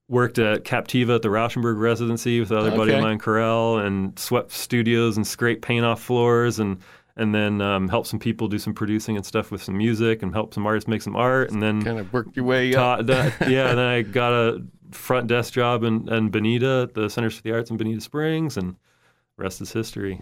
[0.07, 4.51] worked at Captiva at the Rauschenberg residency with other buddy of mine, Carell, and swept
[4.51, 6.77] studios and scraped paint off floors and
[7.17, 10.33] and then um, helped some people do some producing and stuff with some music and
[10.33, 12.99] help some artists make some art and then Kind of worked your way up.
[12.99, 16.93] taught that, yeah and then I got a front desk job in, in Bonita at
[16.93, 18.75] the Centers for the Arts in Bonita Springs and
[19.37, 20.21] rest is history.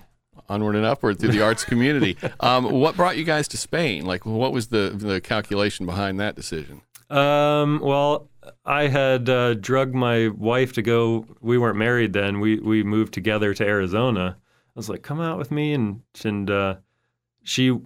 [0.50, 2.18] onward and upward through the arts community.
[2.40, 4.06] Um, what brought you guys to Spain?
[4.06, 6.82] Like, what was the the calculation behind that decision?
[7.10, 8.30] Um, well,
[8.66, 11.26] I had uh, drugged my wife to go.
[11.42, 12.40] We weren't married then.
[12.40, 14.38] We we moved together to Arizona.
[14.76, 16.76] I was like, "Come out with me," and and uh,
[17.44, 17.78] she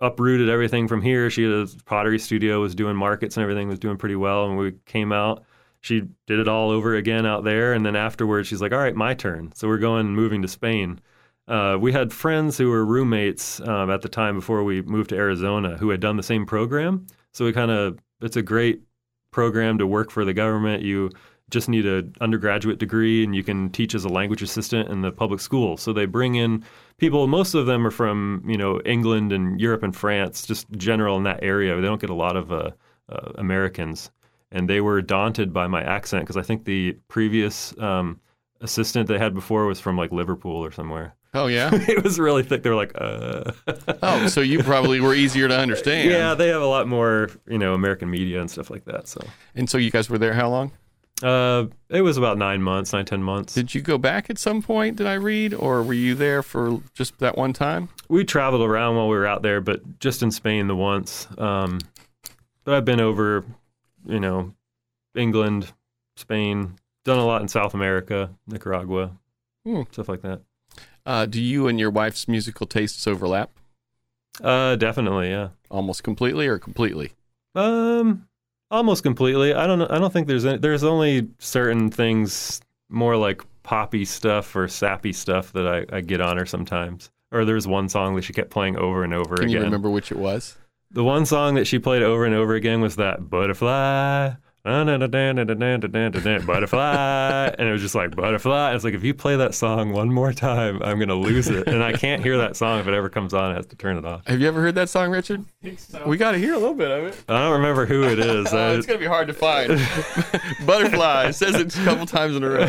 [0.00, 1.30] uprooted everything from here.
[1.30, 4.46] She had a pottery studio, was doing markets and everything, was doing pretty well.
[4.46, 5.44] And we came out.
[5.80, 8.96] She did it all over again out there, and then afterwards, she's like, "All right,
[8.96, 11.00] my turn." So we're going moving to Spain.
[11.46, 15.16] Uh, we had friends who were roommates um, at the time before we moved to
[15.16, 17.06] Arizona who had done the same program.
[17.32, 18.82] So we kind of it's a great
[19.30, 20.82] program to work for the government.
[20.82, 21.10] You
[21.50, 25.12] just need an undergraduate degree and you can teach as a language assistant in the
[25.12, 25.76] public school.
[25.76, 26.64] So they bring in
[26.98, 31.16] people, most of them are from, you know, England and Europe and France, just general
[31.16, 31.74] in that area.
[31.76, 32.70] They don't get a lot of uh,
[33.08, 34.10] uh, Americans.
[34.50, 38.20] And they were daunted by my accent because I think the previous um,
[38.60, 41.14] assistant they had before was from like Liverpool or somewhere.
[41.34, 41.70] Oh yeah.
[41.88, 42.62] it was really thick.
[42.62, 43.50] They were like, uh.
[44.02, 46.08] oh, so you probably were easier to understand.
[46.08, 49.08] yeah, they have a lot more, you know, American media and stuff like that.
[49.08, 49.20] So,
[49.56, 50.70] And so you guys were there how long?
[51.24, 53.54] Uh, it was about nine months, nine ten months.
[53.54, 54.96] Did you go back at some point?
[54.96, 57.88] Did I read, or were you there for just that one time?
[58.08, 61.26] we traveled around while we were out there, but just in Spain the once.
[61.38, 61.78] Um,
[62.64, 63.44] but I've been over,
[64.06, 64.52] you know,
[65.14, 65.72] England,
[66.16, 69.10] Spain, done a lot in South America, Nicaragua,
[69.64, 69.82] Hmm.
[69.90, 70.42] stuff like that.
[71.06, 73.50] Uh, do you and your wife's musical tastes overlap
[74.42, 75.48] Uh, definitely, yeah.
[75.70, 77.12] almost completely or completely?
[77.54, 78.26] Um,
[78.70, 79.54] almost completely.
[79.54, 79.82] I don't.
[79.82, 85.12] I don't think there's any, there's only certain things more like poppy stuff or sappy
[85.12, 87.10] stuff that I, I get on her sometimes.
[87.32, 89.48] Or there's one song that she kept playing over and over Can again.
[89.48, 90.56] Can you remember which it was?
[90.92, 94.32] The one song that she played over and over again was that butterfly.
[96.46, 98.74] Butterfly, and it was just like butterfly.
[98.74, 101.84] It's like if you play that song one more time, I'm gonna lose it, and
[101.84, 103.50] I can't hear that song if it ever comes on.
[103.50, 104.26] I have to turn it off.
[104.26, 105.44] Have you ever heard that song, Richard?
[106.06, 107.22] We got to hear a little bit of it.
[107.28, 108.54] I don't remember who it is.
[108.54, 109.68] Oh, it's gonna be hard to find.
[110.66, 112.66] Butterfly says it a couple times in a row.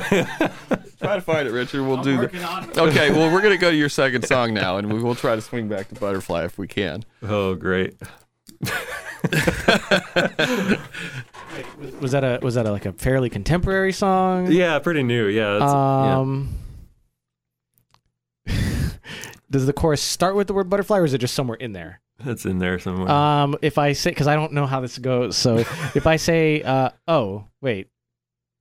[1.00, 1.82] Try to find it, Richard.
[1.84, 2.78] We'll do that.
[2.78, 5.42] Okay, well, we're gonna go to your second song now, and we will try to
[5.42, 7.06] swing back to Butterfly if we can.
[7.24, 7.96] oh, great.
[12.02, 14.52] Was that a was that a, like a fairly contemporary song?
[14.52, 15.28] Yeah, pretty new.
[15.28, 15.60] Yeah.
[15.60, 16.18] That's, yeah.
[16.18, 16.50] Um.
[19.52, 22.02] Does the chorus start with the word butterfly, or is it just somewhere in there?
[22.24, 23.10] It's in there somewhere.
[23.10, 25.58] Um, if I say, because I don't know how this goes, so
[25.96, 27.90] if I say, uh, oh, wait,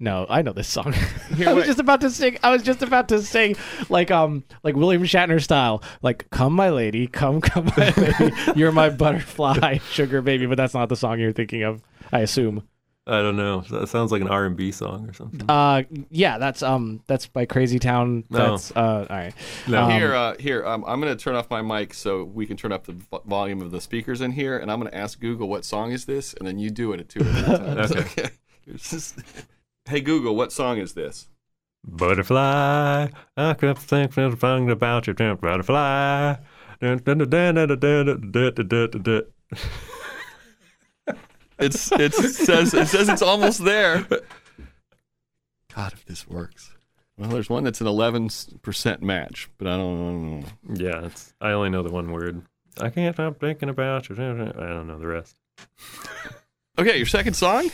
[0.01, 0.93] no, I know this song.
[1.37, 2.37] Here, I was just about to sing.
[2.43, 3.57] I was just about to sing,
[3.89, 8.73] like, um, like William Shatner style, like, "Come, my lady, come, come, my lady, you're
[8.73, 11.81] my butterfly, sugar baby." But that's not the song you're thinking of,
[12.13, 12.67] I assume.
[13.07, 13.61] I don't know.
[13.71, 15.45] That sounds like an R and B song or something.
[15.49, 18.25] Uh, yeah, that's um, that's by Crazy Town.
[18.31, 18.53] No.
[18.53, 19.35] That's uh, all right.
[19.69, 19.83] No.
[19.83, 20.65] Um, here, uh, here.
[20.65, 23.23] Um, I'm going to turn off my mic so we can turn up the vo-
[23.27, 26.07] volume of the speakers in here, and I'm going to ask Google what song is
[26.07, 27.93] this, and then you do it at two or three times.
[27.93, 28.31] Okay.
[28.77, 29.19] Just-
[29.87, 31.29] hey Google, what song is this?
[31.87, 36.37] Butterfly, I kept thinking about your butterfly.
[41.59, 44.07] It's it says it says it's almost there.
[45.75, 46.71] God, if this works.
[47.17, 50.47] Well, there's one that's an 11% match, but I don't know.
[50.73, 52.43] Yeah, it's, I only know the one word.
[52.81, 54.17] I can't stop thinking about you.
[54.17, 55.37] I don't know the rest.
[56.77, 57.71] Okay, your second song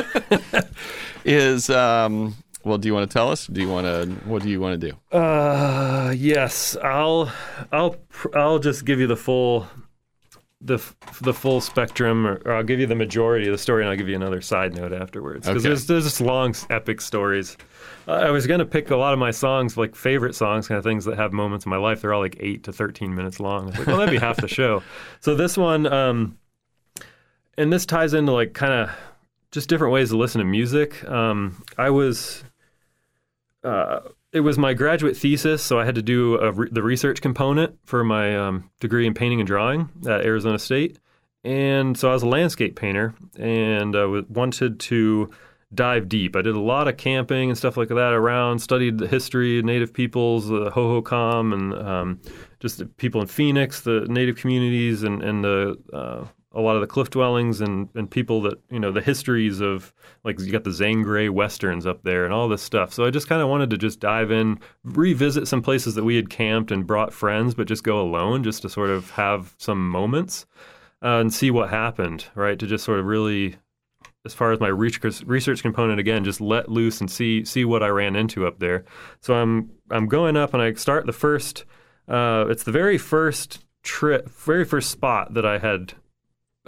[1.24, 3.46] is um well, do you want to tell us?
[3.46, 5.16] Do you want to what do you want to do?
[5.16, 7.32] Uh, yes, I'll,
[7.72, 7.96] I'll,
[8.34, 9.66] I'll just give you the full,
[10.62, 13.82] the f- the full spectrum, or, or I'll give you the majority of the story,
[13.82, 15.46] and I'll give you another side note afterwards.
[15.46, 15.68] Because Okay.
[15.70, 17.56] there's there's just long epic stories.
[18.06, 20.84] Uh, I was gonna pick a lot of my songs, like favorite songs, kind of
[20.84, 22.02] things that have moments in my life.
[22.02, 23.62] They're all like eight to thirteen minutes long.
[23.64, 24.82] I was like, well, that'd be half the show.
[25.20, 26.36] So this one, um,
[27.56, 28.90] and this ties into like kind of
[29.52, 31.02] just different ways to listen to music.
[31.08, 32.44] Um, I was
[33.64, 34.00] uh,
[34.32, 38.04] it was my graduate thesis, so I had to do re- the research component for
[38.04, 40.98] my um, degree in painting and drawing at Arizona State.
[41.42, 45.30] And so I was a landscape painter and I w- wanted to
[45.72, 46.36] dive deep.
[46.36, 49.64] I did a lot of camping and stuff like that around, studied the history of
[49.64, 52.20] native peoples, the Hohokam, and um,
[52.58, 56.86] just people in Phoenix, the native communities, and, and the uh, a lot of the
[56.86, 60.72] cliff dwellings and, and people that, you know, the histories of, like, you got the
[60.72, 62.92] Zane Grey Westerns up there and all this stuff.
[62.92, 66.16] So I just kind of wanted to just dive in, revisit some places that we
[66.16, 69.88] had camped and brought friends, but just go alone just to sort of have some
[69.88, 70.44] moments
[71.02, 72.58] uh, and see what happened, right?
[72.58, 73.56] To just sort of really,
[74.24, 77.88] as far as my research component, again, just let loose and see see what I
[77.88, 78.84] ran into up there.
[79.20, 81.64] So I'm I'm going up and I start the first.
[82.08, 85.94] Uh, it's the very first trip, very first spot that I had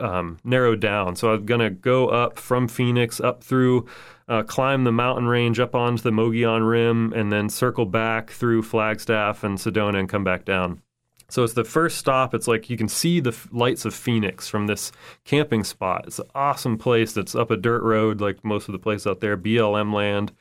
[0.03, 1.17] um, narrowed down.
[1.17, 3.87] So I'm gonna go up from Phoenix up through,
[4.29, 8.63] uh, climb the mountain range up onto the Mogollon Rim, and then circle back through
[8.63, 10.83] Flagstaff and Sedona and come back down.
[11.29, 12.35] So it's the first stop.
[12.35, 14.93] It's like you can see the f- lights of Phoenix from this
[15.25, 16.05] camping spot.
[16.07, 19.21] It's an awesome place that's up a dirt road, like most of the places out
[19.21, 20.33] there, BLM land.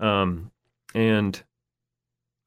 [0.00, 0.50] Um,
[0.92, 1.40] and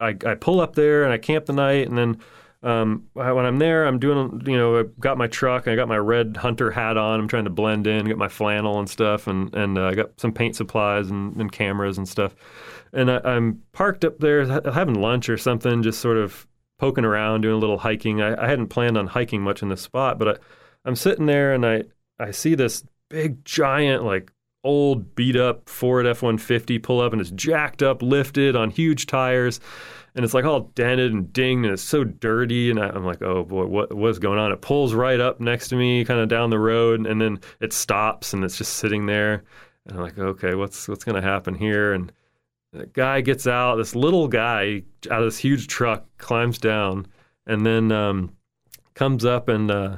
[0.01, 2.17] I, I pull up there and I camp the night, and then
[2.63, 5.97] um, when I'm there, I'm doing, you know, I got my truck, I got my
[5.97, 7.19] red hunter hat on.
[7.19, 10.19] I'm trying to blend in, get my flannel and stuff, and and uh, I got
[10.19, 12.35] some paint supplies and, and cameras and stuff.
[12.93, 16.47] And I, I'm parked up there having lunch or something, just sort of
[16.79, 18.21] poking around, doing a little hiking.
[18.21, 20.35] I, I hadn't planned on hiking much in this spot, but I,
[20.85, 21.83] I'm sitting there and I
[22.17, 24.31] I see this big giant like
[24.63, 28.69] old beat up Ford F one fifty pull up and it's jacked up, lifted on
[28.69, 29.59] huge tires,
[30.15, 32.69] and it's like all dented and dinged and it's so dirty.
[32.69, 34.51] And I, I'm like, oh boy, what what's going on?
[34.51, 37.73] It pulls right up next to me, kind of down the road, and then it
[37.73, 39.43] stops and it's just sitting there.
[39.85, 41.93] And I'm like, okay, what's what's gonna happen here?
[41.93, 42.11] And
[42.71, 47.07] the guy gets out, this little guy out of this huge truck climbs down,
[47.45, 48.35] and then um,
[48.93, 49.97] comes up and uh,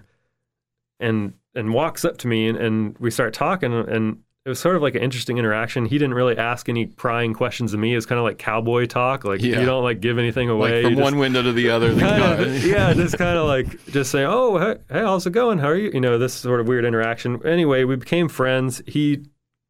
[0.99, 4.75] and and walks up to me, and, and we start talking, and it was sort
[4.75, 5.86] of like an interesting interaction.
[5.86, 7.93] He didn't really ask any prying questions of me.
[7.93, 9.60] It was kind of like cowboy talk, like Yeah.
[9.60, 10.71] you don't like give anything away.
[10.75, 11.91] Like from You just- one window to the other.
[11.95, 15.58] the Kinda, yeah, just kind of like just say, "Oh, hey, hey, how's it going?
[15.58, 17.41] How are you?" You know, this sort of weird interaction.
[17.43, 18.84] Anyway, we became friends.
[18.86, 19.23] He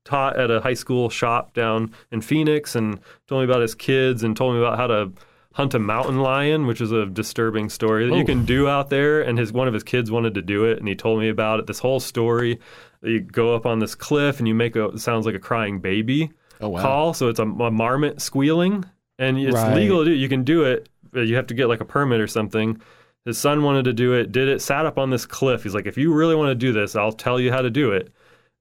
[0.03, 4.23] taught at a high school shop down in Phoenix and told me about his kids
[4.23, 5.11] and told me about how to
[5.53, 8.17] hunt a mountain lion, which is a disturbing story that Oh.
[8.17, 9.21] you can do out there.
[9.21, 11.61] And his one of his kids wanted to do it, and he told me about
[11.61, 11.65] it.
[11.67, 12.59] This whole story.
[13.05, 15.79] You go up on this cliff and you make a it sounds like a crying
[15.79, 16.81] baby Oh, wow.
[16.81, 17.13] call.
[17.13, 18.85] So it's a, a marmot squealing,
[19.19, 19.75] and it's Right.
[19.75, 20.15] legal to do.
[20.15, 20.89] You can do it.
[21.11, 22.81] But you have to get like a permit or something.
[23.25, 25.63] His son wanted to do it, did it, sat up on this cliff.
[25.63, 27.91] He's like, if you really want to do this, I'll tell you how to do
[27.91, 28.11] it.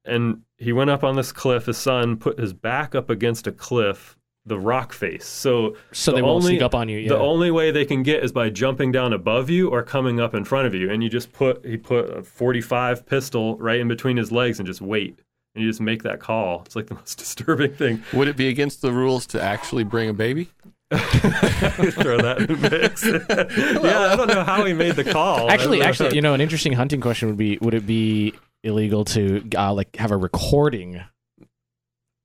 [0.04, 1.66] And he went up on this cliff.
[1.66, 5.24] His son put his back up against a cliff, the rock face.
[5.26, 6.98] So So the they won't only- sneak up on you.
[6.98, 7.09] Yeah.
[7.11, 10.35] the only way they can get is by jumping down above you or coming up
[10.35, 10.90] in front of you.
[10.90, 14.66] And you just put he put a 45 pistol right in between his legs and
[14.66, 15.18] just wait.
[15.54, 16.62] And you just make that call.
[16.66, 18.02] It's like the most disturbing thing.
[18.12, 20.48] Would it be against the rules to actually bring a baby?
[20.94, 23.04] Throw that in the mix.
[23.83, 25.50] yeah, I don't know how he made the call.
[25.50, 29.42] actually, actually, you know, an interesting hunting question would be: Would it be illegal to
[29.57, 31.00] uh, like have a recording?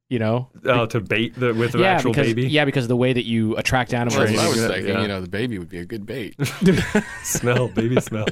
[0.10, 2.48] You know, oh, to bait the with the yeah, actual because baby.
[2.48, 4.18] yeah, because the way that you attract animals.
[4.18, 4.88] That's what I was thinking.
[4.88, 5.02] yeah.
[5.04, 6.36] You know, the baby would be a good bait.
[7.24, 8.26] smell, baby smell.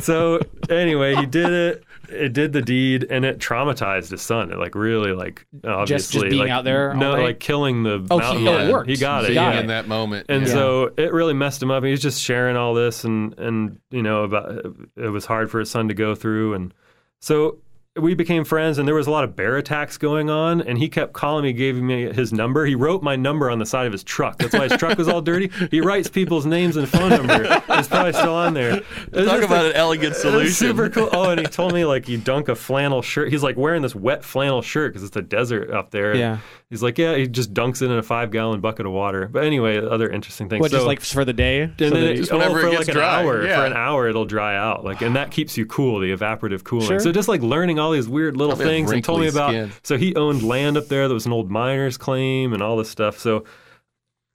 [0.00, 1.84] so anyway, he did it.
[2.10, 4.52] It did the deed, and it traumatized his son.
[4.52, 7.22] It like really like obviously being like, out there No, night?
[7.22, 8.90] like killing the Oh, he- mountain oh, it worked.
[8.90, 9.28] He got it.
[9.30, 9.60] He got yeah.
[9.60, 10.26] in that moment.
[10.28, 10.52] And yeah.
[10.52, 11.82] so it really messed him up.
[11.84, 15.58] He was just sharing all this, and and you know about it was hard for
[15.60, 16.74] his son to go through, and
[17.20, 17.56] so
[18.00, 18.78] we became friends.
[18.78, 21.52] And there was a lot of bear attacks going on, and he kept calling me,
[21.52, 22.66] giving me his number.
[22.66, 24.38] He wrote my number on the side of his truck.
[24.38, 25.50] That's why his truck was all dirty.
[25.70, 27.44] He writes people's names and phone number.
[27.68, 28.78] It's probably still on there.
[28.78, 30.52] It was Talk about a- an elegant solution.
[30.52, 31.08] super cool.
[31.12, 33.30] Oh, and he told me like you dunk a flannel shirt.
[33.30, 36.16] He's like wearing this wet flannel shirt because it's a desert up there.
[36.16, 36.38] Yeah.
[36.70, 39.28] He's like, yeah, he just dunks it in a five gallon bucket of water.
[39.28, 40.60] But anyway, other interesting things.
[40.60, 41.60] What, so, just like for the day?
[41.62, 43.46] and So then it, Just oh, whenever oh, it for gets like an dry, hour,
[43.46, 43.60] yeah.
[43.60, 44.84] for an hour it'll dry out.
[44.84, 46.88] Like, and that keeps you cool, the evaporative cooling.
[46.88, 46.98] Sure.
[46.98, 49.50] So just like learning all these weird little Probably things, and told me about.
[49.50, 49.72] skin.
[49.82, 52.90] So he owned land up there that was an old miner's claim and all this
[52.90, 53.18] stuff.
[53.18, 53.44] So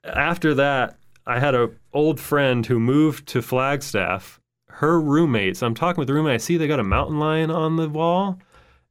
[0.04, 4.40] after that, I had an old friend who moved to Flagstaff.
[4.68, 5.62] Her roommates.
[5.62, 6.34] I'm talking with the roommate.
[6.34, 8.38] I see they got a mountain lion on the wall,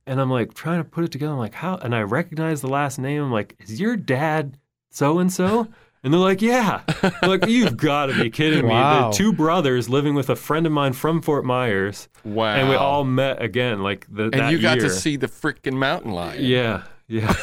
[0.05, 1.31] and I'm like trying to put it together.
[1.33, 1.77] I'm like, how?
[1.77, 3.23] And I recognize the last name.
[3.23, 4.57] I'm like, is your dad
[4.91, 5.67] so and so?
[6.03, 6.81] And they're like, yeah.
[7.03, 8.69] I'm like, you've got to be kidding me.
[8.69, 9.09] Wow.
[9.09, 12.55] The two brothers living with a friend of mine from Fort Myers, wow.
[12.55, 13.83] and we all met again.
[13.83, 14.87] Like the, and that you got year.
[14.87, 16.43] to see the freaking mountain lion.
[16.43, 17.35] Yeah, yeah.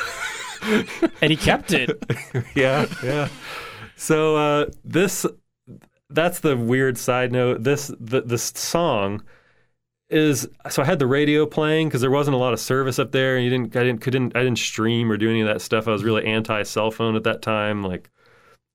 [1.20, 2.02] and he kept it.
[2.54, 3.28] yeah, yeah.
[3.96, 5.26] So uh, this
[6.08, 7.62] that's the weird side note.
[7.62, 9.22] This the this song
[10.08, 13.12] is so I had the radio playing because there wasn't a lot of service up
[13.12, 15.60] there, and you didn't I didn't couldn't I didn't stream or do any of that
[15.60, 15.86] stuff.
[15.88, 18.08] I was really anti cell phone at that time, like.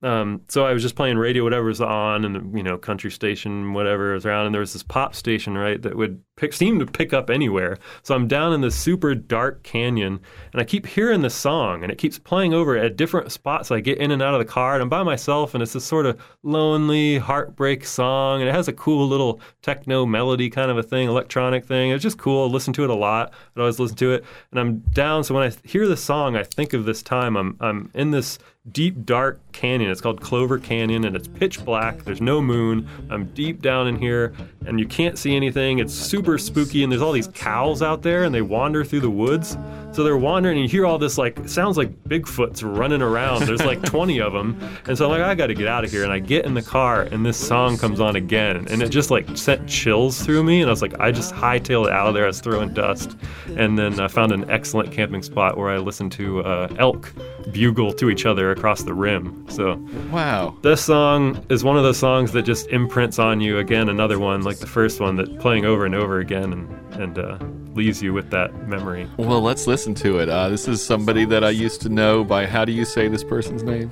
[0.03, 3.73] Um, so I was just playing radio, whatever was on, and you know, country station,
[3.73, 6.87] whatever was around, and there was this pop station, right, that would pick, seem to
[6.87, 7.77] pick up anywhere.
[8.01, 10.19] So I'm down in this super dark canyon,
[10.53, 13.69] and I keep hearing the song, and it keeps playing over at different spots.
[13.69, 15.85] I get in and out of the car, and I'm by myself, and it's this
[15.85, 20.79] sort of lonely heartbreak song, and it has a cool little techno melody kind of
[20.79, 21.91] a thing, electronic thing.
[21.91, 22.49] It's just cool.
[22.49, 23.33] I listen to it a lot.
[23.55, 25.23] I always listen to it, and I'm down.
[25.23, 27.37] So when I hear the song, I think of this time.
[27.37, 29.91] I'm I'm in this deep dark canyon.
[29.91, 32.03] It's called Clover Canyon, and it's pitch black.
[32.03, 32.87] There's no moon.
[33.09, 34.33] I'm deep down in here,
[34.65, 35.79] and you can't see anything.
[35.79, 39.09] It's super spooky, and there's all these cows out there, and they wander through the
[39.09, 39.57] woods.
[39.91, 43.43] So they're wandering, and you hear all this like sounds like Bigfoot's running around.
[43.43, 45.91] There's like 20 of them, and so I'm like, I got to get out of
[45.91, 46.03] here.
[46.03, 49.11] And I get in the car, and this song comes on again, and it just
[49.11, 50.61] like sent chills through me.
[50.61, 52.23] And I was like, I just hightailed it out of there.
[52.23, 53.17] I was throwing dust,
[53.57, 57.11] and then I found an excellent camping spot where I listened to uh, elk
[57.51, 59.45] bugle to each other across the rim.
[59.51, 59.79] So
[60.11, 60.55] Wow.
[60.61, 63.89] this song is one of those songs that just imprints on you again.
[63.89, 67.37] Another one like the first one that playing over and over again and and uh,
[67.73, 69.07] leaves you with that memory.
[69.17, 70.29] Well, let's listen to it.
[70.29, 73.23] Uh, this is somebody that I used to know by how do you say this
[73.23, 73.89] person's name?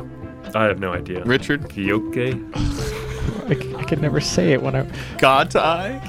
[0.53, 1.24] I have no idea.
[1.24, 4.84] Richard Kyoke, I could never say it when I.
[5.18, 6.01] Gatai?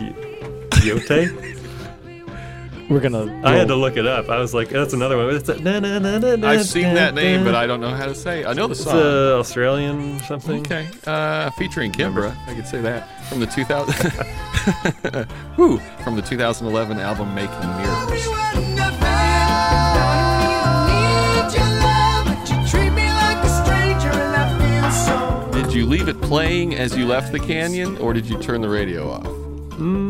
[0.71, 1.57] Kyote.
[2.91, 3.41] We're gonna.
[3.45, 4.29] I had to look it up.
[4.29, 5.33] I was like, that's another one.
[5.33, 7.47] It's a, na, na, na, na, na, I've seen that name, na.
[7.47, 8.41] but I don't know how to say.
[8.41, 8.47] it.
[8.49, 8.97] I know the song.
[8.97, 9.37] It's song.
[9.37, 10.61] uh, Australian or something.
[10.63, 15.29] Okay, uh, featuring Kimbra, I could say that from the 2000.
[15.57, 18.27] Woo, from the 2011 album Making Mirrors.
[25.53, 28.69] Did you leave it playing as you left the canyon, or did you turn the
[28.69, 29.23] radio off?
[29.79, 30.10] Mm,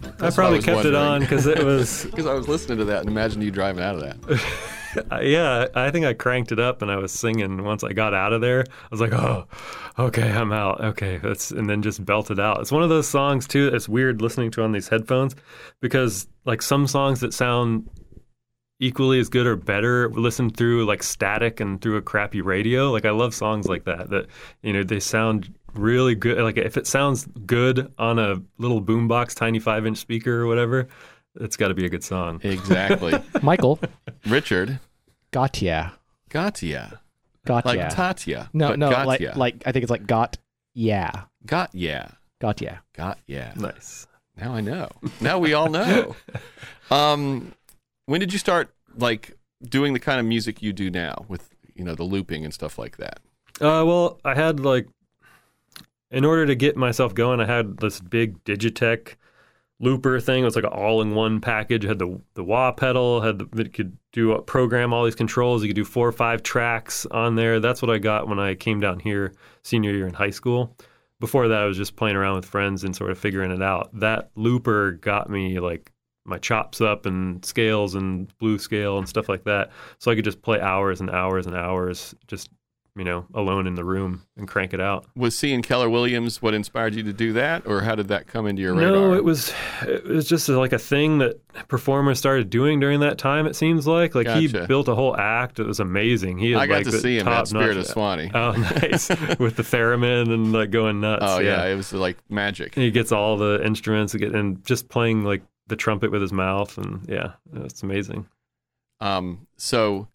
[0.00, 2.84] That's I probably was kept it on because it was, Because I was listening to
[2.86, 5.22] that and imagined you driving out of that.
[5.22, 7.62] yeah, I think I cranked it up and I was singing.
[7.62, 9.46] Once I got out of there, I was like, oh,
[9.98, 10.80] okay, I'm out.
[10.80, 12.60] Okay, that's and then just belted out.
[12.60, 13.70] It's one of those songs too.
[13.72, 15.36] It's weird listening to on these headphones
[15.80, 17.88] because like some songs that sound
[18.80, 22.90] equally as good or better listened through like static and through a crappy radio.
[22.90, 24.26] Like I love songs like that that
[24.62, 26.38] you know they sound really good.
[26.38, 30.88] Like if it sounds good on a little boombox, tiny five inch speaker or whatever,
[31.36, 32.40] it's got to be a good song.
[32.42, 33.14] Exactly.
[33.42, 33.80] Michael.
[34.26, 34.78] Richard,
[35.32, 35.92] Gotya.
[36.28, 37.00] Gotya.
[37.46, 37.64] Gotya.
[37.64, 38.48] Like Tatya.
[38.52, 39.06] no, but no, Gotya.
[39.06, 40.38] like like I think it's like got
[40.74, 41.24] yeah.
[41.46, 42.08] Got yeah.
[42.40, 42.82] Gotya.
[42.94, 43.52] Got yeah.
[43.56, 44.06] Nice.
[44.36, 44.88] Now I know.
[45.20, 46.16] Now we all know.
[46.90, 47.52] um,
[48.06, 51.84] when did you start like doing the kind of music you do now with you
[51.84, 53.20] know the looping and stuff like that?
[53.60, 54.88] Uh, well, I had like,
[56.10, 59.14] in order to get myself going, I had this big Digitech
[59.78, 60.42] looper thing.
[60.42, 61.84] It was like an all-in-one package.
[61.84, 65.14] It had the the wah pedal, had the, it could do uh, program all these
[65.14, 65.62] controls.
[65.62, 67.60] You could do four or five tracks on there.
[67.60, 69.32] That's what I got when I came down here
[69.62, 70.76] senior year in high school.
[71.18, 73.90] Before that, I was just playing around with friends and sort of figuring it out.
[73.98, 75.92] That looper got me like
[76.24, 79.70] my chops up and scales and blue scale and stuff like that.
[79.98, 82.50] So I could just play hours and hours and hours, just
[82.96, 85.06] you know, alone in the room and crank it out.
[85.16, 88.46] Was seeing Keller Williams what inspired you to do that, or how did that come
[88.46, 88.92] into your radar?
[88.92, 93.18] No, it was it was just like a thing that performers started doing during that
[93.18, 93.46] time.
[93.46, 95.58] It seems like like he built a whole act.
[95.58, 96.38] It was amazing.
[96.38, 98.30] He had I got like to see him at Spirit top-notch- of Suwannee.
[98.34, 101.24] Oh, nice with the theremin and like going nuts.
[101.26, 101.64] oh yeah.
[101.66, 102.76] it was like magic.
[102.76, 106.32] And he gets all the instruments again and just playing like the trumpet with his
[106.32, 108.26] mouth and yeah, it's amazing.
[109.00, 110.08] Um, so,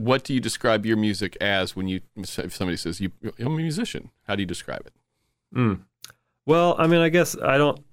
[0.00, 3.50] what do you describe your music as when you if somebody says you, I'm a
[3.50, 4.10] musician?
[4.26, 4.94] How do you describe it?
[5.54, 5.80] Mm.
[6.46, 7.84] Well, I mean, I guess I don't.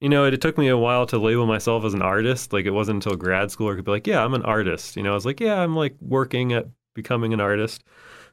[0.00, 2.52] You know, it, it took me a while to label myself as an artist.
[2.52, 4.96] Like, it wasn't until grad school where I could be like, "Yeah, I'm an artist."
[4.96, 7.84] You know, I was like, "Yeah, I'm like working at becoming an artist."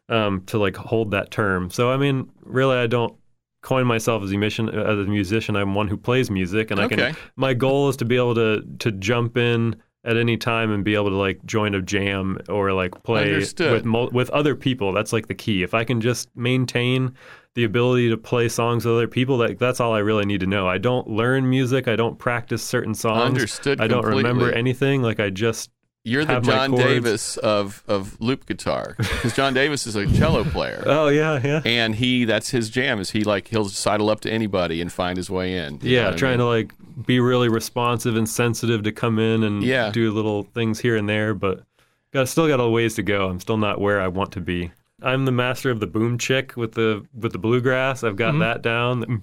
[0.08, 1.70] Um, to like hold that term.
[1.70, 3.16] So, I mean, really, I don't
[3.62, 4.68] coin myself as a musician.
[4.68, 7.16] As a musician, I'm one who plays music, and I can.
[7.36, 9.76] My goal is to be able to to jump in
[10.06, 13.74] at any time and be able to like join a jam or like play Understood.
[13.74, 14.94] with mul- with other people.
[14.94, 15.62] That's like the key.
[15.64, 17.14] If I can just maintain
[17.56, 20.48] the ability to play songs with other people, that that's all I really need to
[20.48, 20.68] know.
[20.68, 21.88] I don't learn music.
[21.88, 23.26] I don't practice certain songs.
[23.26, 25.02] Understood I don't remember anything.
[25.02, 25.70] Like I just
[26.06, 26.72] You're the John.
[26.72, 30.82] Davis of of loop guitar because John Davis is a cello player.
[30.88, 34.32] oh yeah yeah and he that's his jam is he like he'll sidle up to
[34.32, 36.40] anybody and find his way in yeah what I trying mean?
[36.40, 39.92] to like be really responsive and sensitive to come in and Yeah.
[39.92, 41.64] do little things here and there, but
[42.12, 43.28] got still got a ways to go.
[43.30, 44.72] I'm still not where I want to be.
[45.02, 48.04] I'm the master of the boom chick with the with the bluegrass.
[48.04, 49.22] I've got that down.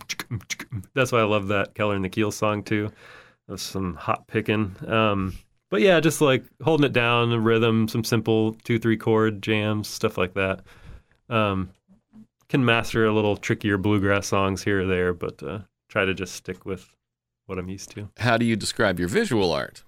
[0.95, 2.91] That's why I love that Keller and the Keels song too.
[3.49, 4.75] That's some hot picking.
[4.87, 5.35] Um,
[5.71, 9.89] but yeah, just like holding it down, the rhythm, some simple two three chord jams,
[9.89, 10.61] stuff like that.
[11.29, 11.71] Um,
[12.49, 15.59] can master a little trickier bluegrass songs here or there, but uh,
[15.89, 16.95] try to just stick with
[17.47, 18.09] what I'm used to.
[18.19, 19.83] how do you describe your visual art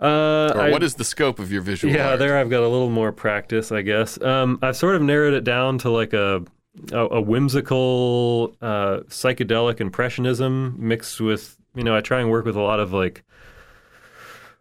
[0.00, 2.62] Uh, or I- what is the scope of your visual yeah, art there I've got
[2.62, 4.20] a little more practice, I guess.
[4.22, 6.44] Um, I've sort of narrowed it down to like a
[6.92, 12.54] a, a whimsical uh, psychedelic impressionism mixed with you know I try and work with
[12.56, 13.24] a lot of like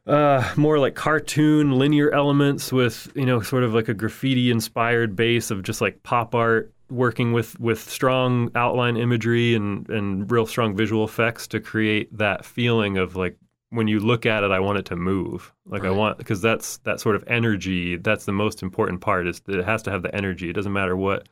[0.08, 5.16] uh, more like cartoon linear elements with you know sort of like a graffiti inspired
[5.16, 10.46] base of just like pop art working with with strong outline imagery and and real
[10.46, 13.38] strong visual effects to create that feeling of like
[13.70, 15.54] when you look at it I want it to move.
[15.66, 19.42] Like I want because that's that sort of energy that's the most important part is
[19.42, 20.50] that it has to have the energy.
[20.50, 21.28] It doesn't matter what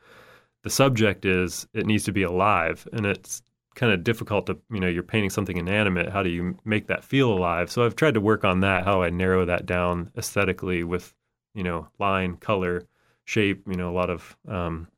[0.62, 2.86] the subject is it needs to be alive.
[2.92, 3.40] And it's
[3.76, 7.04] kind of difficult to you know you're painting something inanimate how do you make that
[7.04, 7.70] feel alive?
[7.70, 11.14] So i've tried to work on that how i narrow that down aesthetically with
[11.54, 12.82] you know line color
[13.24, 14.88] shape you know a lot of um,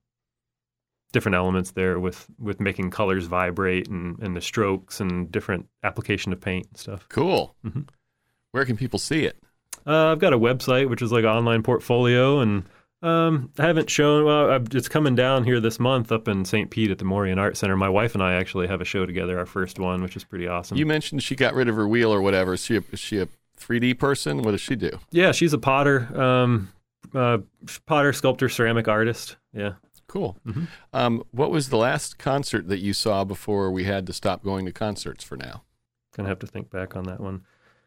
[1.13, 6.33] different elements there with with making colors vibrate and and the strokes and different application
[6.33, 7.07] of paint and stuff.
[7.09, 7.55] Cool.
[7.67, 7.89] Mhm.
[8.53, 9.37] where can people see it?
[9.87, 12.65] Uh, I've got a website which is like an online portfolio, and
[13.01, 14.25] Um, I haven't shown.
[14.25, 16.69] Well, I'm- it's coming down here this month up in St.
[16.71, 17.77] Pete at the Morean Art Center.
[17.77, 20.49] My wife and I actually have a show together, our first one, which is pretty
[20.49, 20.77] awesome.
[20.77, 22.55] You mentioned she got rid of her wheel or whatever.
[22.55, 23.29] Is she a, is she a
[23.59, 24.43] 3D person?
[24.43, 24.91] What does she do?
[25.11, 26.73] yeah, she's a potter, um,
[27.15, 27.39] uh,
[27.87, 29.37] potter, sculptor, ceramic artist.
[29.53, 29.75] Yeah.
[30.09, 30.37] Cool.
[30.47, 30.67] Mhm.
[30.93, 34.65] Um, what was the last concert that you saw before we had to stop going
[34.67, 35.63] to concerts for now?
[36.17, 37.43] Gonna have to think back on that one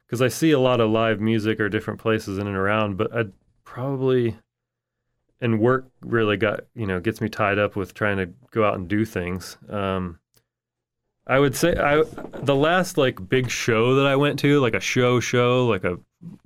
[0.06, 3.14] because I see a lot of live music or different places in and around, but
[3.16, 3.26] I
[3.64, 4.38] probably
[5.42, 8.76] and work really got you know gets me tied up with trying to go out
[8.76, 9.58] and do things.
[9.70, 10.20] Um,
[11.28, 12.04] I would say I
[12.44, 15.98] the last like big show that I went to, like a show show, like a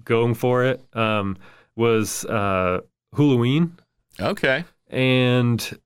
[0.03, 1.37] going for it, um,
[1.75, 2.79] was uh,
[3.15, 3.77] Halloween
[4.19, 4.63] Okay.
[4.89, 5.77] and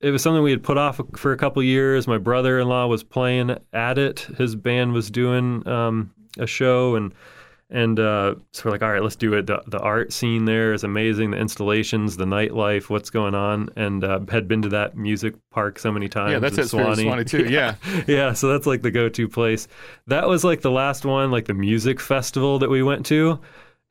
[0.00, 2.06] it was something we had put off for a couple years.
[2.06, 4.20] My brother-in-law was playing at it.
[4.36, 7.14] His band was doing um, a show, and
[7.68, 9.46] and uh, so we're like, all right, let's do it.
[9.46, 11.32] The, the art scene there is amazing.
[11.32, 15.80] The installations, the nightlife, what's going on, and uh, had been to that music park
[15.80, 16.32] so many times.
[16.32, 17.46] yeah, that's at of Suwannee too.
[17.50, 17.74] Yeah.
[18.06, 19.66] yeah, so that's like the go-to place.
[20.06, 23.40] That was like the last one, like the music festival that we went to,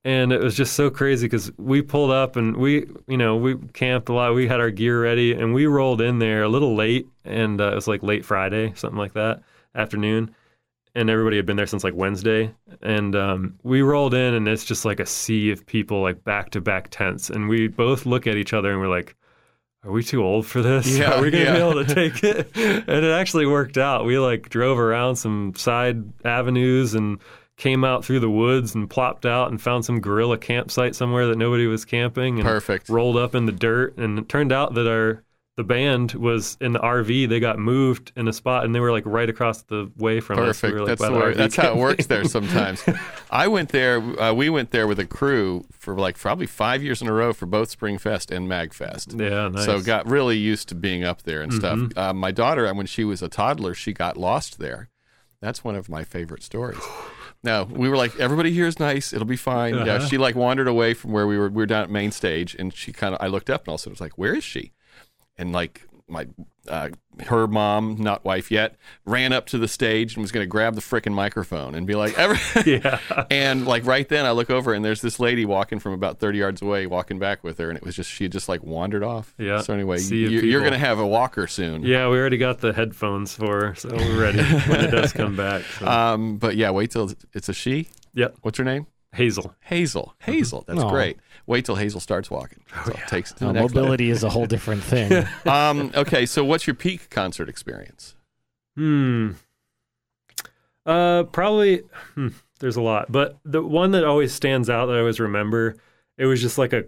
[0.05, 3.55] and it was just so crazy because we pulled up and we, you know, we
[3.73, 4.35] camped a lot.
[4.35, 7.71] We had our gear ready, and we rolled in there a little late, and uh,
[7.71, 9.41] it was like late Friday, something like that,
[9.75, 10.33] afternoon.
[10.95, 14.63] And everybody had been there since like Wednesday, and um, we rolled in, and it's
[14.63, 18.27] just like a sea of people, like back to back tents, and we both look
[18.27, 19.15] at each other, and we're like,
[19.83, 20.97] are we too old for this?
[20.97, 21.53] Yeah, Are we gonna yeah.
[21.53, 22.49] be able to take it?
[22.55, 24.05] And it actually worked out.
[24.05, 27.19] We like drove around some side avenues and
[27.57, 31.37] came out through the woods and plopped out and found some guerrilla campsite somewhere that
[31.37, 32.89] nobody was camping and Perfect.
[32.89, 35.23] rolled up in the dirt and it turned out that our
[35.57, 37.29] the band was in the RV.
[37.29, 40.39] They got moved in a spot and they were like right across the way from
[40.39, 40.61] us.
[40.61, 40.73] We Perfect.
[40.73, 42.83] were, like, that's by the the way, RV that's how it works there sometimes.
[43.31, 43.97] I went there.
[44.21, 47.31] Uh, we went there with a crew for like probably five years in a row
[47.31, 49.17] for both Springfest and Magfest.
[49.19, 49.65] Yeah, nice.
[49.65, 51.77] So got really used to being up there and stuff.
[51.79, 51.97] Mhm.
[51.97, 54.89] Uh, my daughter, when she was a toddler, she got lost there.
[55.41, 56.79] That's one of my favorite stories.
[57.43, 59.13] No, we were like, everybody here is nice.
[59.13, 59.75] It'll be fine.
[59.75, 60.07] Yeah, Uh-huh.
[60.07, 61.47] she like wandered away from where we were.
[61.47, 63.21] We were down at main stage, and she kind of.
[63.21, 64.71] I looked up, and all of a sudden, it was like, where is she?
[65.37, 66.27] And like my
[66.67, 66.89] uh,
[67.27, 68.75] her mom, not wife yet,
[69.05, 71.95] ran up to the stage and was going to grab the frickin' microphone and be
[71.95, 72.37] like, "Ever?"
[72.69, 72.99] yeah.
[73.29, 76.37] and like right then, I look over and there's this lady walking from about 30
[76.39, 79.33] yards away, walking back with her, and it was just she just like wandered off.
[79.37, 79.61] Yeah.
[79.61, 81.83] So anyway, Sea you, you're going to have a walker soon.
[81.83, 85.35] Yeah, we already got the headphones for her, so we're ready when it does come
[85.35, 85.63] back.
[85.63, 85.85] So.
[85.95, 87.87] Um, but yeah, wait till it's a she.
[88.13, 88.87] yep, What's her name?
[89.13, 89.55] Hazel.
[89.61, 90.13] Hazel.
[90.19, 90.65] Hazel.
[90.67, 90.89] That's Aw.
[90.89, 91.17] great.
[91.47, 92.59] Wait till Hazel starts walking.
[92.85, 95.25] So it takes it to Uh, the next mobility is a whole different thing.
[95.45, 98.15] Um, okay, so what's your peak concert experience?
[98.75, 99.31] Hmm.
[100.85, 101.83] Uh, probably.
[102.15, 102.29] Hmm,
[102.59, 105.75] there's a lot, but the one that always stands out that I always remember,
[106.17, 106.85] it was just like a,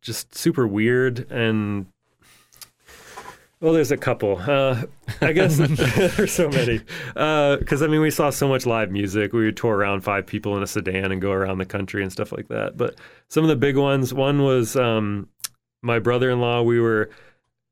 [0.00, 1.86] just super weird and.
[3.62, 4.38] Well, there's a couple.
[4.38, 4.86] Uh,
[5.20, 5.56] I guess
[6.16, 6.80] there's so many.
[7.14, 9.32] Because I mean, we saw so much live music.
[9.32, 12.10] We would tour around five people in a sedan and go around the country and
[12.10, 12.76] stuff like that.
[12.76, 12.96] But
[13.28, 14.12] some of the big ones.
[14.12, 15.28] One was um,
[15.80, 16.62] my brother-in-law.
[16.62, 17.10] We were.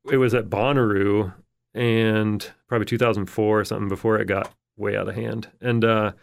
[0.09, 1.33] It was at Bonnaroo
[1.73, 5.49] and probably 2004 or something before it got way out of hand.
[5.59, 6.13] And uh,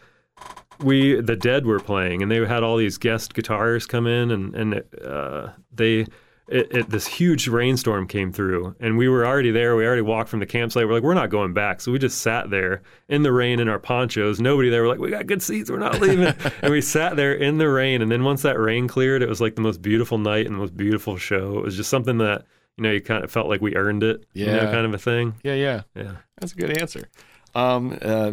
[0.83, 4.55] we, the Dead, were playing, and they had all these guest guitarists come in, and
[4.55, 6.07] and uh, they.
[6.51, 9.75] It, it, this huge rainstorm came through, and we were already there.
[9.75, 10.87] We already walked from the campsite.
[10.87, 11.79] We're like, we're not going back.
[11.81, 14.39] So we just sat there in the rain in our ponchos.
[14.39, 14.81] Nobody there.
[14.81, 15.69] We're like, we got good seats.
[15.69, 16.33] We're not leaving.
[16.61, 18.01] and we sat there in the rain.
[18.01, 20.59] And then once that rain cleared, it was like the most beautiful night and the
[20.59, 21.59] most beautiful show.
[21.59, 22.45] It was just something that
[22.77, 24.25] you know you kind of felt like we earned it.
[24.33, 24.71] you know, Yeah.
[24.71, 25.35] kind of a thing.
[25.43, 25.81] Yeah, yeah.
[25.95, 26.13] Yeah.
[26.39, 27.09] That's a good answer.
[27.53, 28.31] Um, uh,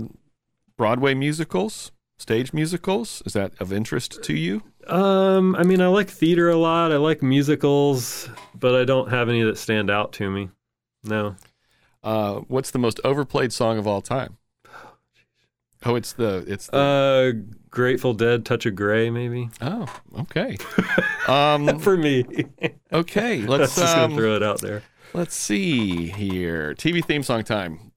[0.76, 4.62] Broadway musicals, stage musicals, is that of interest to you?
[4.86, 6.92] Um, I mean, I like theater a lot.
[6.92, 10.50] I like musicals, but I don't have any that stand out to me.
[11.04, 11.36] No.
[12.04, 14.36] Uh, what's the most overplayed song of all time?
[15.84, 17.32] Oh, it's the it's the, Uh,
[17.70, 19.50] Grateful Dead, Touch of Grey, maybe.
[19.60, 19.86] oh
[20.20, 20.56] okay
[21.28, 22.24] um For me,
[22.92, 24.82] okay let's just um, throw it out there.
[25.14, 27.92] let's see here TV theme song time.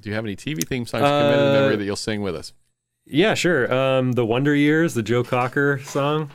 [0.00, 2.36] Do you have any TV theme songs committed to Uh, memory that you'll sing with
[2.36, 2.52] us?
[3.10, 3.72] Yeah, sure.
[3.72, 6.30] Um, the Wonder Years, the Joe Cocker song.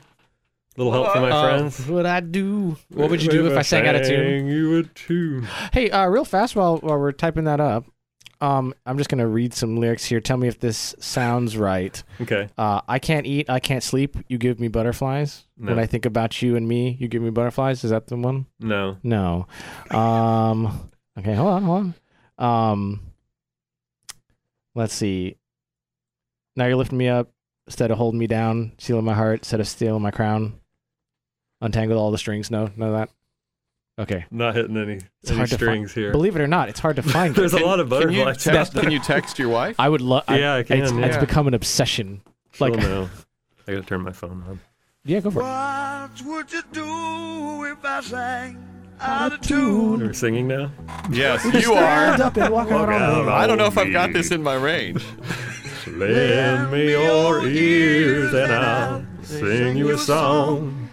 [0.76, 1.80] Little help from my Uh, friends.
[1.88, 2.78] What would I do?
[2.90, 4.40] What would you do if I sang out of tune?
[4.40, 5.48] Sang You a tune.
[5.72, 7.86] Hey, uh, real fast while while we're typing that up,
[8.42, 10.20] um, I'm just gonna read some lyrics here.
[10.20, 12.02] Tell me if this sounds right.
[12.22, 12.50] Okay.
[12.58, 14.18] Uh, I can't eat, I can't sleep.
[14.28, 15.44] You give me butterflies.
[15.58, 15.70] No.
[15.74, 17.84] When I think about you and me, you give me butterflies.
[17.84, 18.48] Is that the one?
[18.60, 18.98] No.
[19.04, 19.46] No.
[19.92, 20.90] Um.
[21.20, 21.36] Okay.
[21.36, 21.64] Hold on.
[21.64, 21.94] Hold
[22.40, 22.72] on.
[22.72, 23.00] Um.
[24.74, 25.36] Let's see.
[26.56, 27.30] Now you're lifting me up
[27.68, 30.60] instead of holding me down, sealing my heart instead of stealing my crown.
[31.62, 32.52] Untangled all the strings.
[32.52, 33.10] No, none of that.
[34.00, 34.26] Okay.
[34.32, 36.04] Not hitting any, It's any hard to strings find.
[36.04, 36.12] here.
[36.12, 37.34] Believe it or not, it's hard to find.
[37.36, 38.44] There's a lot of Can you, butterflies.
[38.44, 39.76] text, can you text your wife?
[39.80, 40.24] I would love.
[40.30, 42.22] Yeah, I can, It's, it's become an obsession.
[42.52, 43.10] She'll Like, know.
[43.68, 44.60] I gotta turn my phone on.
[45.06, 45.44] yeah, go for it.
[45.44, 48.64] What would you do if I sang
[49.00, 50.00] out of tune?
[50.02, 50.72] We're singing now.
[51.12, 52.20] Yes, you are.
[52.22, 55.04] up and walk out on I don't know if I've got this in my range.
[55.88, 60.90] Lend me your ears and I'll sing you a song.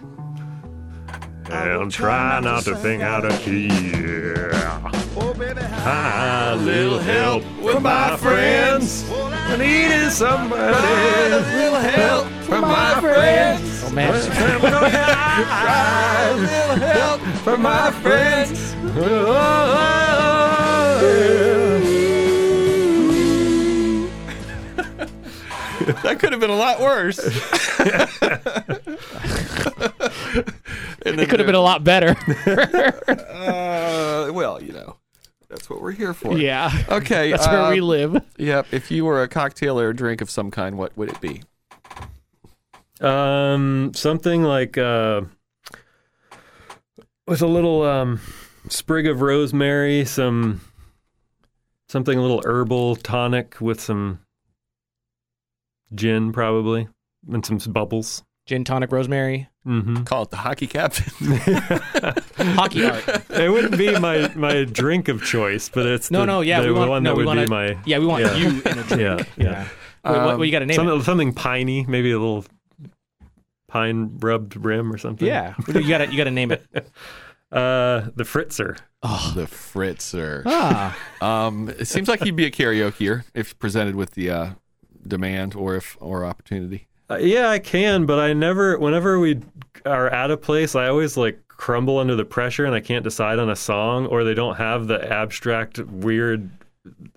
[1.49, 3.67] And try not to think out of key.
[3.67, 4.91] Yeah.
[5.15, 9.09] Oh, baby, how A little help from my friends.
[9.09, 10.61] I needed somebody.
[10.61, 13.83] A little help from my friends.
[13.85, 14.19] Oh man, A
[16.37, 18.75] little help from my friends.
[26.03, 27.19] That could have been a lot worse.
[31.05, 32.15] and it could have been a lot better.
[33.41, 34.97] Uh, well, you know,
[35.49, 36.37] that's what we're here for.
[36.37, 37.31] yeah, Okay.
[37.31, 38.23] that's where uh, we live.
[38.37, 38.67] Yep.
[38.71, 41.41] If you were a cocktail or a drink of some kind, what would it be?
[43.01, 45.21] Um, something like uh,
[47.27, 48.21] with a little um,
[48.69, 50.61] sprig of rosemary, some
[51.89, 54.19] something a little herbal tonic with some
[55.93, 56.87] gin, probably,
[57.31, 58.23] and some bubbles.
[58.47, 60.03] Gin tonic, rosemary, Mm-hmm.
[60.05, 61.05] Call it the hockey captain.
[62.55, 63.03] hockey art.
[63.29, 66.67] it wouldn't be my, my drink of choice, but it's No, the, no, yeah, the
[66.67, 68.35] we want- one no, that we would wanna- be my Yeah, we want Yeah.
[68.37, 68.91] you in a drink.
[68.99, 69.67] yeah yeah.
[70.03, 71.03] Wait, what, what you got to name something, it?
[71.03, 72.43] something piney, maybe a little
[73.67, 75.27] pine rubbed rim or something.
[75.27, 76.65] Yeah, you got to you got to name it.
[77.51, 78.77] Uh, the Fritzer.
[79.03, 79.33] Oh.
[79.35, 80.41] The Fritzer.
[80.45, 84.49] Ah, Um, it seems like he'd be a karaokeer if presented with the uh,
[85.07, 86.87] demand or if or opportunity.
[87.09, 88.77] Uh, yeah, I can, but I never.
[88.79, 89.41] Whenever we
[89.85, 93.37] are at a place, I always like crumble under the pressure, and I can't decide
[93.37, 96.49] on a song, or they don't have the abstract, weird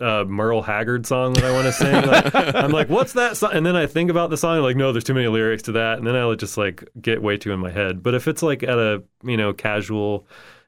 [0.01, 1.95] uh, Merle Haggard song that I want to sing.
[1.95, 3.53] Like, I'm like, what's that song?
[3.55, 5.99] And then I think about the song, like, no, there's too many lyrics to that,
[5.99, 8.03] and then I'll just like get way too in my head.
[8.03, 10.27] But if it's like at a you know casual.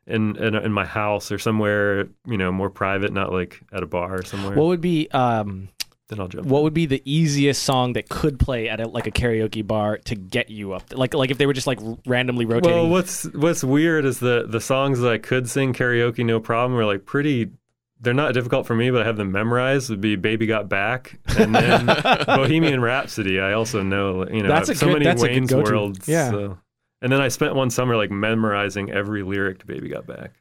[0.08, 3.86] In, in in my house or somewhere you know more private, not like at a
[3.86, 4.54] bar or somewhere.
[4.54, 5.68] what would be um
[6.08, 6.46] then I'll jump.
[6.46, 9.98] what would be the easiest song that could play at a, like a karaoke bar
[10.04, 10.84] to get you up?
[10.96, 12.76] Like like if they were just like randomly rotating.
[12.76, 16.78] Well, what's what's weird is the the songs that I could sing karaoke no problem
[16.78, 17.50] are like pretty.
[17.98, 19.88] They're not difficult for me, but I have them memorized.
[19.88, 21.86] Would be "Baby Got Back" and then
[22.26, 25.32] "Bohemian Rhapsody." I also know, you know, That's a so good- many that's a good
[25.34, 25.70] Wayne's go-to.
[25.72, 26.06] Worlds.
[26.06, 26.30] Yeah.
[26.30, 26.58] so-
[27.00, 30.32] And then I spent one summer like memorizing every lyric to "Baby Got Back."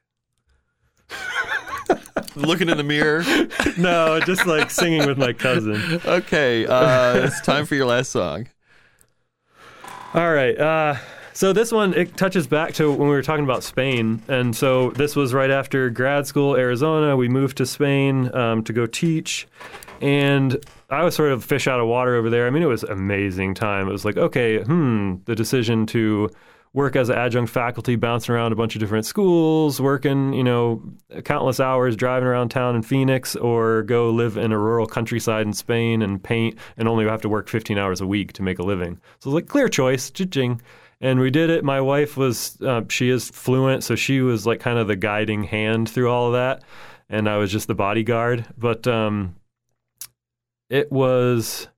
[2.36, 3.24] Looking in the mirror.
[3.78, 6.02] No, just like singing with my cousin.
[6.06, 8.48] Okay, uh, it's time for your last song.
[10.14, 10.58] All right.
[10.58, 10.96] Uh,
[11.34, 14.92] so this one it touches back to when we were talking about Spain, and so
[14.92, 17.18] this was right after grad school, Arizona.
[17.18, 19.46] We moved to Spain um, to go teach,
[20.00, 20.58] and
[20.90, 22.48] I was sort of fish out of water over there.
[22.48, 23.90] I mean, it was amazing time.
[23.90, 26.30] It was like, okay, hmm, the decision to
[26.76, 30.84] work as an adjunct faculty, bouncing around a bunch of different schools, working, you know,
[31.24, 35.54] countless hours driving around town in Phoenix, or go live in a rural countryside in
[35.54, 38.64] Spain and paint, and only have to work 15 hours a week to make a
[38.64, 39.00] living.
[39.20, 40.62] So it was like clear choice, ching.
[41.00, 41.64] And we did it.
[41.64, 45.44] My wife was, uh, she is fluent, so she was like kind of the guiding
[45.44, 46.62] hand through all of that,
[47.10, 48.46] and I was just the bodyguard.
[48.58, 49.38] But um,
[50.70, 51.70] it was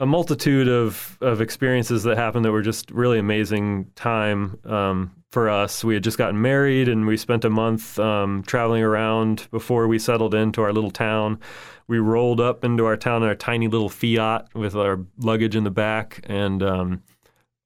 [0.00, 5.48] a multitude of of experiences that happened that were just really amazing time um, for
[5.48, 5.84] us.
[5.84, 9.98] We had just gotten married, and we spent a month um, traveling around before we
[9.98, 11.38] settled into our little town.
[11.86, 15.64] We rolled up into our town in our tiny little Fiat with our luggage in
[15.64, 17.02] the back, and um,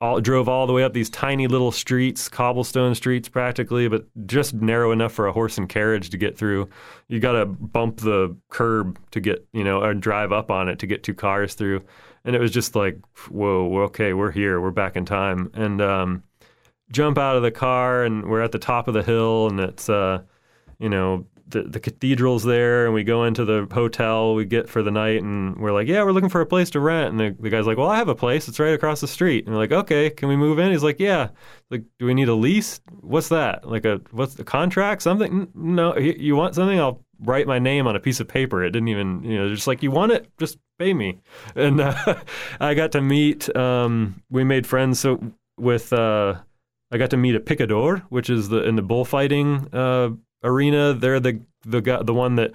[0.00, 4.54] all, drove all the way up these tiny little streets, cobblestone streets practically, but just
[4.54, 6.68] narrow enough for a horse and carriage to get through.
[7.08, 10.78] You got to bump the curb to get, you know, or drive up on it
[10.80, 11.82] to get two cars through.
[12.24, 12.98] And it was just like,
[13.30, 15.50] whoa, okay, we're here, we're back in time.
[15.54, 16.22] And um,
[16.90, 19.88] jump out of the car, and we're at the top of the hill, and it's,
[19.88, 20.22] uh,
[20.78, 24.82] you know, the, the cathedral's there and we go into the hotel we get for
[24.82, 27.10] the night and we're like yeah we're looking for a place to rent.
[27.10, 28.48] And the, the guy's like well i have a place.
[28.48, 29.46] It's right across the street.
[29.46, 30.70] And we're like okay can we move in?
[30.70, 31.28] He's like yeah.
[31.70, 32.80] Like do we need a lease?
[33.00, 33.68] What's that?
[33.68, 35.02] Like a what's a contract?
[35.02, 35.48] Something?
[35.54, 35.96] No.
[35.96, 36.78] You, you want something?
[36.78, 38.62] I'll write my name on a piece of paper.
[38.62, 40.30] It didn't even you know just like you want it?
[40.38, 41.18] Just pay me
[41.54, 42.22] and uh,
[42.60, 45.20] i got to meet um, we made friends so
[45.58, 46.34] with uh,
[46.92, 50.10] i got to meet a picador which is the in the bullfighting uh,
[50.42, 50.94] arena.
[50.94, 52.52] They're the the guy, the one that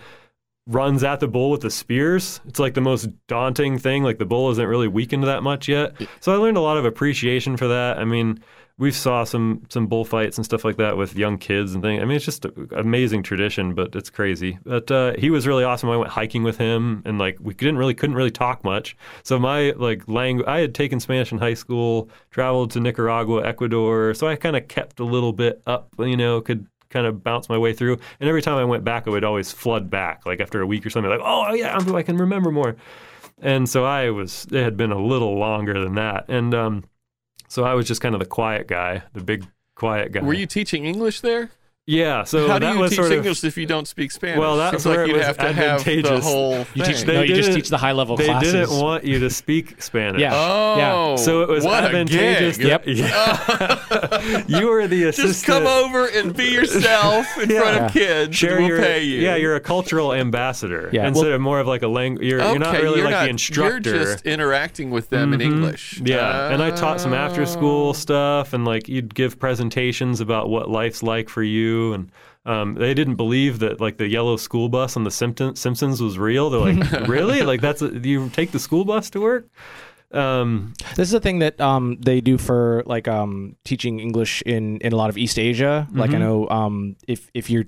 [0.66, 2.40] runs at the bull with the spears.
[2.48, 4.04] It's like the most daunting thing.
[4.04, 5.94] Like the bull isn't really weakened that much yet.
[6.20, 7.98] So I learned a lot of appreciation for that.
[7.98, 8.40] I mean,
[8.80, 12.02] we saw some some bullfights and stuff like that with young kids and things.
[12.02, 14.58] I mean, it's just an amazing tradition, but it's crazy.
[14.66, 15.90] But uh, he was really awesome.
[15.90, 18.98] I went hiking with him, and like we didn't really couldn't really talk much.
[19.24, 24.16] So my like language, I had taken Spanish in high school, traveled to Nicaragua, Ecuador,
[24.16, 25.94] so I kind of kept a little bit up.
[26.00, 28.00] You know, could kind of bounce my way through.
[28.20, 30.26] And every time I went back, I would always flood back.
[30.26, 32.76] Like after a week or something, like oh yeah, I can remember more.
[33.40, 34.48] And so I was.
[34.52, 36.86] It had been a little longer than that, and um,
[37.54, 39.46] so I was just kind of the quiet guy, the big
[39.76, 40.22] quiet guy.
[40.22, 41.52] Were you teaching English there?
[41.86, 42.24] Yeah.
[42.24, 44.40] So How do that you was teach sort of English if you don't speak Spanish?
[44.40, 46.24] Well, that's like you'd have to have the advantageous.
[46.24, 47.08] whole You teach thing.
[47.08, 48.54] They no, you just teach the high level they classes.
[48.54, 50.22] didn't want you to speak Spanish.
[50.22, 50.32] Yeah.
[50.34, 52.58] Oh, So it was what advantageous.
[52.58, 52.70] A gig.
[52.70, 54.44] that- Yeah.
[54.60, 55.28] you were the assistant.
[55.34, 57.60] Just come over and be yourself in Yeah.
[57.60, 58.34] front of kids.
[58.38, 59.20] Share and we'll your, pay you.
[59.20, 61.06] Yeah, you're a cultural ambassador Yeah.
[61.10, 62.26] instead Well- of more of like a language.
[62.26, 63.90] You're, you're not Okay, really you're like not- the instructor.
[63.96, 65.44] You're just interacting with them in Mhm.
[65.44, 66.02] English.
[66.06, 67.46] Yeah, and I taught some after Oh.
[67.46, 72.12] school stuff, and like you'd give presentations about what life's like for you, and
[72.46, 76.18] um, they didn't believe that like the yellow school bus on the Simpson- Simpsons was
[76.18, 76.50] real.
[76.50, 77.42] They're like, really?
[77.42, 79.46] Like that's a, you take the school bus to work?
[80.12, 84.78] Um, This is a thing that um, they do for like um, teaching English in,
[84.82, 85.88] in a lot of East Asia.
[85.92, 86.20] Like I Mhm.
[86.20, 87.66] know um, if if you're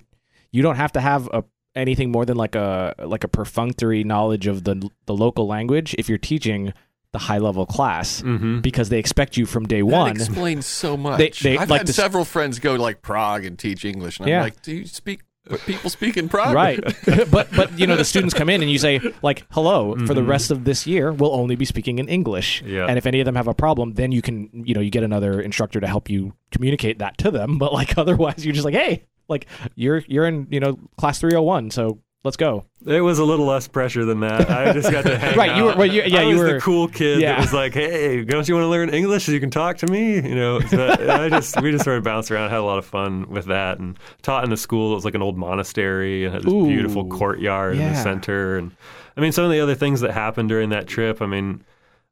[0.51, 1.43] you don't have to have a
[1.75, 4.75] anything more than like a like a perfunctory knowledge of the
[5.07, 6.71] the local language if you're teaching
[7.15, 8.61] the high level class mhm.
[8.61, 10.11] because they expect you from day That one.
[10.11, 11.17] explains so much.
[11.17, 14.19] They- they- I've like had this- several friends go to like Prague and teach English,
[14.19, 14.37] and Yeah.
[14.39, 16.55] I'm like, do you speak what people speak in Prague?
[16.55, 16.79] Right,
[17.31, 20.21] but but you know the students come in and you say like, "Hello, for the
[20.21, 20.27] Mhm.
[20.35, 22.87] rest of this year, we'll only be speaking in English." Yeah.
[22.89, 25.03] And if any of them have a problem, then you can you know you get
[25.03, 27.57] another instructor to help you communicate that to them.
[27.63, 29.45] But like otherwise, you're just like, "Hey, like
[29.75, 33.67] you're you're in you know class 301, so let's go." It was a little less
[33.69, 34.49] pressure than that.
[34.51, 35.57] I just got to hang Right, out.
[35.57, 37.31] you were- well, you- yeah, I you was were- the cool kid yeah.
[37.35, 39.87] that was like, "Hey, don't you want to learn English so you can talk to
[39.87, 42.77] me?" You know, so I just we just sort of bounced around, had a lot
[42.77, 44.91] of fun with that, and taught in the school.
[44.91, 48.03] It was like an old monastery and had this Ooh, beautiful courtyard in the yeah.
[48.03, 48.57] center.
[48.57, 48.71] And
[49.15, 51.21] I mean, some of the other things that happened during that trip.
[51.21, 51.63] I mean,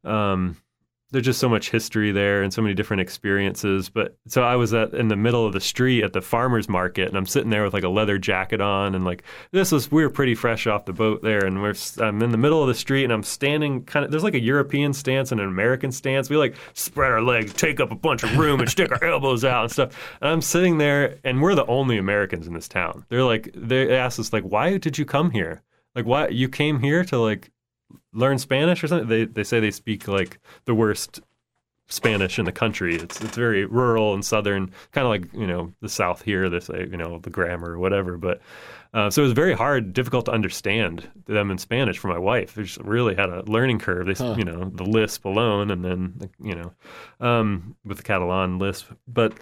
[0.05, 0.57] um,
[1.13, 3.87] there's just so much history there and so many different experiences.
[3.87, 7.07] But so I was at in the middle of the street at the farmers market,
[7.07, 10.01] and I'm sitting there with like a leather jacket on, and like this was we
[10.01, 12.73] were pretty fresh off the boat there, and we're I'm in the middle of the
[12.73, 16.31] street, and I'm standing kind of there's like a European stance and an American stance.
[16.31, 19.45] We like spread our legs, take up a bunch of room, and stick our elbows
[19.45, 20.17] out and stuff.
[20.19, 23.05] And I'm sitting there, and we're the only Americans in this town.
[23.09, 25.61] They're like they asked us like, why did you come here?
[25.95, 27.51] Like why you came here to like
[28.13, 29.07] learn Spanish or something.
[29.07, 31.21] They they say they speak like the worst
[31.89, 32.95] Spanish in the country.
[32.95, 36.49] It's it's very rural and southern, kind of like you know the South here.
[36.49, 38.17] They say you know the grammar or whatever.
[38.17, 38.41] But
[38.93, 42.55] uh, so it was very hard, difficult to understand them in Spanish for my wife.
[42.55, 44.05] They just really had a learning curve.
[44.05, 44.35] They Huh.
[44.37, 46.73] you know the lisp alone, and then you know
[47.19, 49.33] um, with the Catalan lisp, but.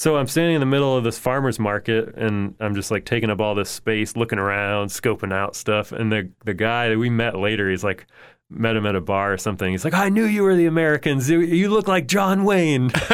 [0.00, 3.28] So I'm standing in the middle of this farmer's market and I'm just like taking
[3.28, 5.92] up all this space, looking around, scoping out stuff.
[5.92, 8.06] And the the guy that we met later, he's like,
[8.48, 9.70] met him at a bar or something.
[9.70, 11.28] He's like, I knew you were the Americans.
[11.28, 12.90] You, you look like John Wayne.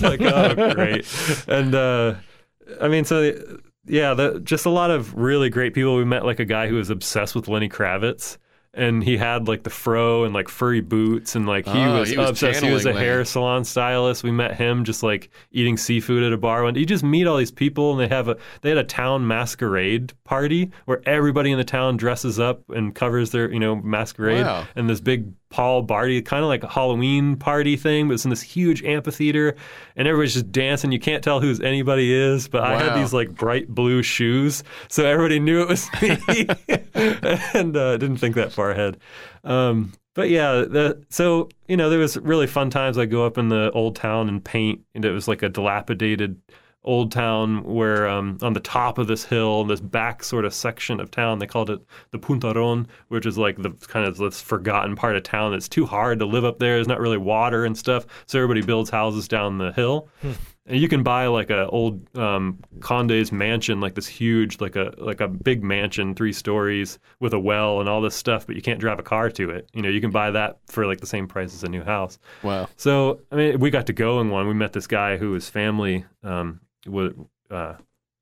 [0.00, 1.06] Like, oh, great.
[1.46, 2.16] And uh,
[2.80, 3.32] I mean, so
[3.86, 5.94] yeah, the, just a lot of really great people.
[5.94, 8.36] We met like a guy who was obsessed with Lenny Kravitz.
[8.72, 12.08] And he had like the fro and like furry boots, and like he, Oh, was,
[12.10, 12.62] he was obsessed.
[12.62, 14.22] He was a channeling hair salon stylist.
[14.22, 16.62] We met him just like eating seafood at a bar.
[16.62, 19.26] One, you just meet all these people, and they have a they had a town
[19.26, 24.44] masquerade party where everybody in the town dresses up and covers their you know masquerade,
[24.46, 24.68] Wow.
[24.76, 28.30] and this big Paul Barty kind of like a Halloween party thing, but it's in
[28.30, 29.56] this huge amphitheater,
[29.96, 30.92] and everybody's just dancing.
[30.92, 35.04] You can't tell who's anybody is, but I had these like bright blue shoes, so
[35.04, 36.46] everybody knew it was me,
[37.52, 38.98] and uh, didn't think that far ahead.
[39.42, 42.96] Um, but yeah, the, so you know, there was really fun times.
[42.96, 46.40] I go up in the old town and paint, and it was like a dilapidated
[46.82, 50.98] old town where um, on the top of this hill, this back sort of section
[50.98, 54.96] of town, they called it the Puntaron, which is like the kind of this forgotten
[54.96, 56.76] part of town that's too hard to live up there.
[56.76, 60.08] There's not really water and stuff, so everybody builds houses down the hill.
[60.66, 64.94] And you can buy like a old um, Conde's mansion, like this huge, like a
[64.98, 68.62] like a big mansion, three stories with a well and all this stuff, but you
[68.62, 69.68] can't drive a car to it.
[69.74, 72.18] You know, you can buy that for like the same price as a new house.
[72.42, 72.68] Wow.
[72.76, 74.46] So I mean, we got to go in one.
[74.46, 77.12] We met this guy who his family um, was,
[77.50, 77.74] uh,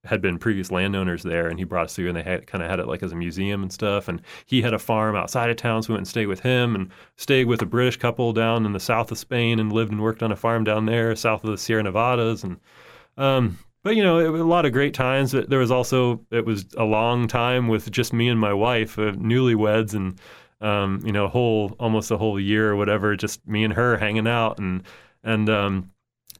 [0.04, 2.70] had been previous landowners there, and he brought us through, and they had, kind of
[2.70, 4.08] had it like as a museum and stuff.
[4.08, 6.74] And he had a farm outside of town, so we went and stayed with him,
[6.74, 10.02] and stayed with a British couple down in the south of Spain, and lived and
[10.02, 12.58] worked on a farm down there, south of the Sierra Nevadas, and.
[13.16, 15.32] Um, but you know, a lot of great times.
[15.32, 18.98] But there was also it was a long time with just me and my wife,
[18.98, 20.20] uh, newlyweds, and
[20.60, 23.96] um, you know, a whole almost a whole year or whatever, just me and her
[23.96, 24.82] hanging out, and
[25.22, 25.90] and um,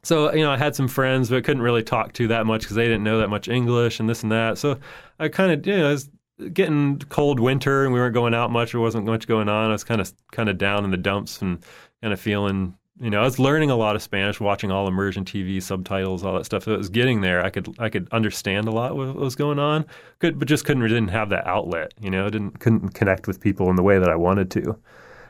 [0.03, 2.75] so you know, I had some friends, but couldn't really talk to that much because
[2.75, 4.57] they didn't know that much English and this and that.
[4.57, 4.77] So
[5.19, 6.09] I kind of, you know, it was
[6.53, 8.71] getting cold winter, and we weren't going out much.
[8.71, 9.69] There wasn't much going on.
[9.69, 11.63] I was kind of kind of down in the dumps and
[12.01, 12.75] kind of feeling.
[13.01, 16.33] You know, I was learning a lot of Spanish, watching all immersion TV subtitles, all
[16.33, 16.63] that stuff.
[16.63, 17.43] So it was getting there.
[17.45, 19.85] I could I could understand a lot what was going on,
[20.19, 21.93] could but just couldn't didn't have that outlet.
[21.99, 24.77] You know, didn't couldn't connect with people in the way that I wanted to.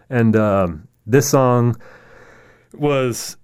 [0.10, 1.76] And um, this song
[2.74, 3.38] was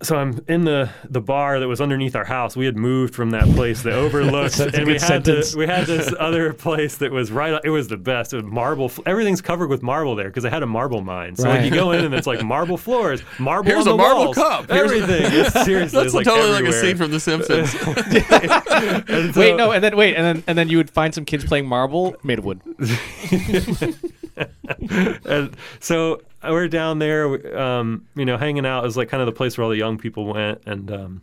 [0.00, 2.56] so I'm in the the bar that was underneath our house.
[2.56, 5.52] We had moved from that place that overlooked, That's a and we good had sentence.
[5.52, 7.60] the, we had this other place that was right.
[7.64, 8.32] It was the best.
[8.32, 8.92] It was marble.
[9.06, 11.34] Everything's covered with marble there because they had a marble mine.
[11.34, 14.02] So like you go in and it's like marble floors, marble Here's on a the
[14.02, 14.70] marble walls, cup.
[14.70, 15.32] Here's a- everything.
[15.40, 16.72] It's seriously, That's it's like totally everywhere.
[16.72, 17.74] like a scene from The Simpsons.
[19.08, 21.24] And so- Wait, no, and then wait, and then and then you would find some
[21.24, 22.60] kids playing marble made of wood.
[25.26, 28.84] and so we're down there, um, you know, hanging out.
[28.84, 31.22] Was like kind of the place where all the young people went, and um,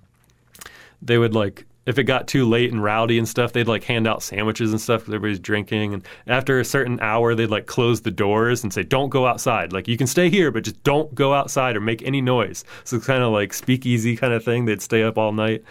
[1.02, 4.08] they would like if it got too late and rowdy and stuff, they'd like hand
[4.08, 5.94] out sandwiches and stuff because everybody's drinking.
[5.94, 9.72] And after a certain hour, they'd like close the doors and say, "Don't go outside.
[9.72, 12.98] Like you can stay here, but just don't go outside or make any noise." So
[12.98, 14.66] it's kind of like speakeasy kind of thing.
[14.66, 15.64] They'd stay up all night.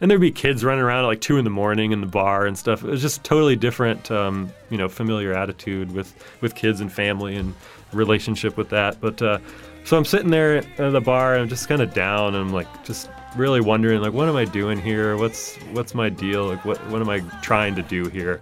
[0.00, 2.44] And there'd be kids running around at like two in the morning in the bar
[2.44, 2.82] and stuff.
[2.82, 7.36] It was just totally different, um, you know, familiar attitude with, with kids and family
[7.36, 7.54] and
[7.92, 9.00] relationship with that.
[9.00, 9.38] But uh,
[9.84, 12.52] so I'm sitting there at the bar and I'm just kind of down and I'm
[12.52, 15.16] like just really wondering like what am I doing here?
[15.16, 16.46] What's what's my deal?
[16.46, 18.40] Like what what am I trying to do here?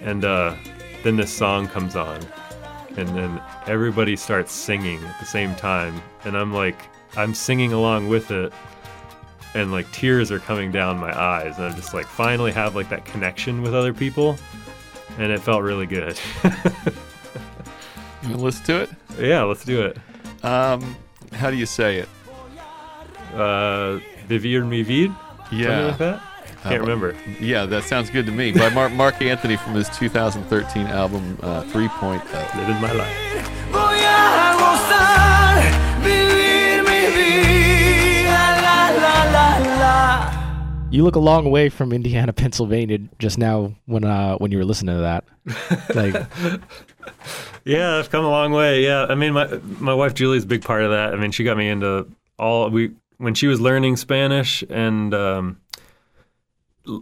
[0.00, 0.56] And uh,
[1.02, 2.20] then this song comes on
[2.96, 8.08] and then everybody starts singing at the same time and I'm like I'm singing along
[8.08, 8.52] with it
[9.54, 12.88] and like tears are coming down my eyes and I'm just like finally have like
[12.88, 14.38] that connection with other people
[15.18, 16.18] and it felt really good.
[18.22, 18.90] You wanna listen to it?
[19.18, 19.96] yeah, let's do it.
[20.44, 20.96] Um,
[21.32, 22.08] how do you say it?
[23.34, 23.98] Uh
[24.28, 25.10] Vivir mi vid?
[25.50, 26.22] Something like that?
[26.62, 27.16] Can't Uh, remember.
[27.40, 28.52] Yeah, that sounds good to me.
[28.52, 32.22] By Marc, Marc Anthony from his 2013 album uh, 3.0.
[32.56, 33.16] Living my life.
[33.72, 35.58] Voy a gozar,
[36.04, 39.48] vivir mi vida, la la la
[39.80, 40.88] la.
[40.90, 44.64] You look a long way from Indiana, Pennsylvania just now when uh when you were
[44.64, 45.24] listening to that.
[45.96, 46.14] Like
[47.64, 48.82] Yeah, I've come a long way.
[48.84, 49.46] Yeah, I mean, my
[49.78, 51.14] my wife Julie's a big part of that.
[51.14, 52.08] I mean, she got me into
[52.38, 55.60] all we when she was learning Spanish, and um,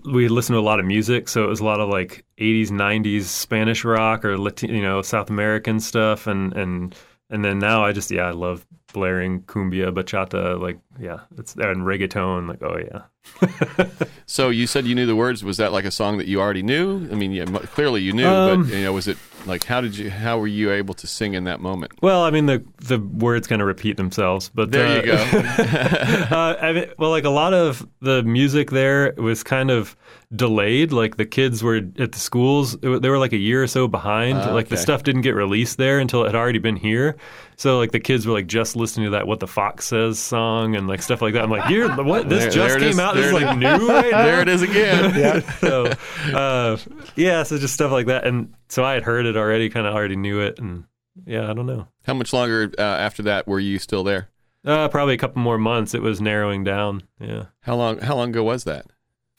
[0.05, 1.29] we listened to a lot of music.
[1.29, 5.01] So it was a lot of like '80s, '90s Spanish rock or Latin, you know,
[5.03, 6.95] South American stuff, and and
[7.31, 11.87] and then now I just yeah, I love blaring cumbia, bachata, like yeah, it's and
[11.87, 12.49] reggaeton.
[12.49, 13.87] Like oh yeah,
[14.27, 15.43] So you said you knew the words.
[15.43, 17.09] Was that like a song that you already knew?
[17.11, 19.17] I mean, yeah, clearly you knew, Um, but you know, was it
[19.47, 21.93] like how did you how were you able to sing in that moment?
[22.03, 25.15] Well, I mean the the words kind of repeat themselves, but There uh, you go.
[26.37, 29.97] uh, I mean, well, like a lot of the music there was kind of
[30.35, 30.93] delayed.
[30.93, 33.89] Like the kids were at the schools; it they were like a year or so
[33.89, 34.39] behind.
[34.39, 37.17] Ah, like the stuff didn't get released there until it had already been here.
[37.57, 40.77] So like the kids were like just listening to that "What the Fox Says" song
[40.77, 41.43] and like stuff like that.
[41.43, 42.29] I'm like, you're what?
[42.29, 42.99] This There- just there came is.
[42.99, 43.15] out.
[43.15, 44.25] This is like new right now.
[44.25, 45.15] there it is again.
[45.19, 45.41] yeah.
[45.59, 45.93] so,
[46.35, 46.77] uh,
[47.17, 48.27] yeah, so just stuff like that.
[48.27, 50.85] And so I had heard it already, kind of already knew it, and
[51.27, 51.89] yeah, I don't know.
[52.07, 54.29] How much longer uh, after that were you still there?
[54.65, 55.95] Uh, probably a couple more months.
[55.95, 57.03] It was narrowing down.
[57.19, 57.47] Yeah.
[57.63, 58.87] How long how long ago was that?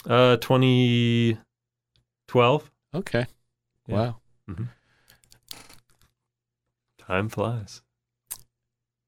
[0.10, 2.72] Uh, 2012.
[2.96, 3.26] Okay.
[3.88, 3.96] Yeah.
[3.96, 4.16] Wow.
[7.00, 7.82] Time flies.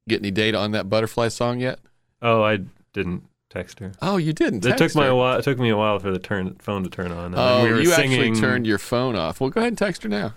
[0.07, 1.79] Get any data on that butterfly song yet?
[2.21, 2.59] Oh, I
[2.93, 3.93] didn't text her.
[4.01, 4.65] Oh, you didn't.
[4.65, 5.37] It took text my a while.
[5.39, 7.27] It took me a while for the turn phone to turn on.
[7.27, 8.19] And Oh, we were you singing.
[8.19, 9.39] actually turned your phone off.
[9.39, 10.33] Well, go ahead and text her now.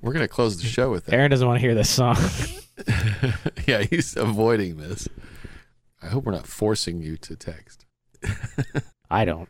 [0.00, 1.14] We're gonna close the show with that.
[1.14, 2.16] Aaron doesn't want to hear this song.
[3.66, 5.08] yeah, he's avoiding this.
[6.02, 7.86] I hope we're not forcing you to text.
[9.10, 9.48] I don't.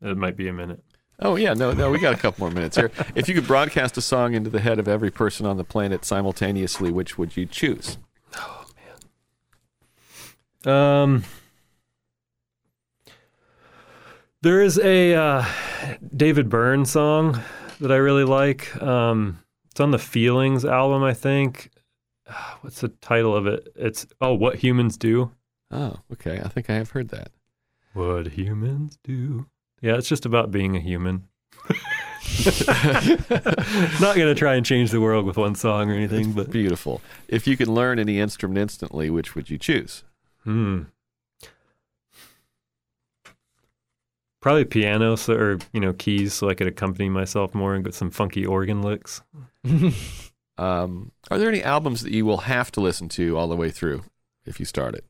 [0.00, 0.82] It might be a minute.
[1.20, 2.92] Oh yeah, no, no, we got a couple more minutes here.
[3.16, 6.04] If you could broadcast a song into the head of every person on the planet
[6.04, 7.98] simultaneously, which would you choose?
[8.36, 8.66] Oh
[10.64, 10.72] man.
[10.72, 11.24] Um,
[14.42, 15.44] there is a uh,
[16.14, 17.40] David Byrne song
[17.80, 18.80] that I really like.
[18.80, 19.42] Um,
[19.72, 21.70] it's on the Feelings album, I think.
[22.60, 23.66] What's the title of it?
[23.74, 25.32] It's oh, What Humans Do.
[25.70, 26.40] Oh, okay.
[26.42, 27.30] I think I have heard that.
[27.92, 29.46] What humans do.
[29.80, 31.28] Yeah, it's just about being a human.
[34.00, 37.00] Not gonna try and change the world with one song or anything, but Beautiful.
[37.28, 40.04] If you could learn any instrument instantly, which would you choose?
[40.44, 40.82] hmm.
[44.40, 47.94] Probably piano, so, or you know, keys, so I could accompany myself more and get
[47.94, 49.22] some funky organ licks.
[50.58, 53.70] Um, are there any albums that you will have to listen to all the way
[53.70, 54.02] through
[54.44, 55.04] if you start it?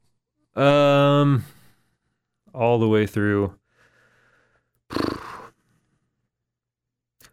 [0.59, 1.45] Um,
[2.53, 3.55] all the way through.
[4.91, 4.97] I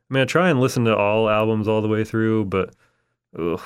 [0.10, 2.76] mean, I try and listen to all albums all the way through, but
[3.38, 3.60] ugh.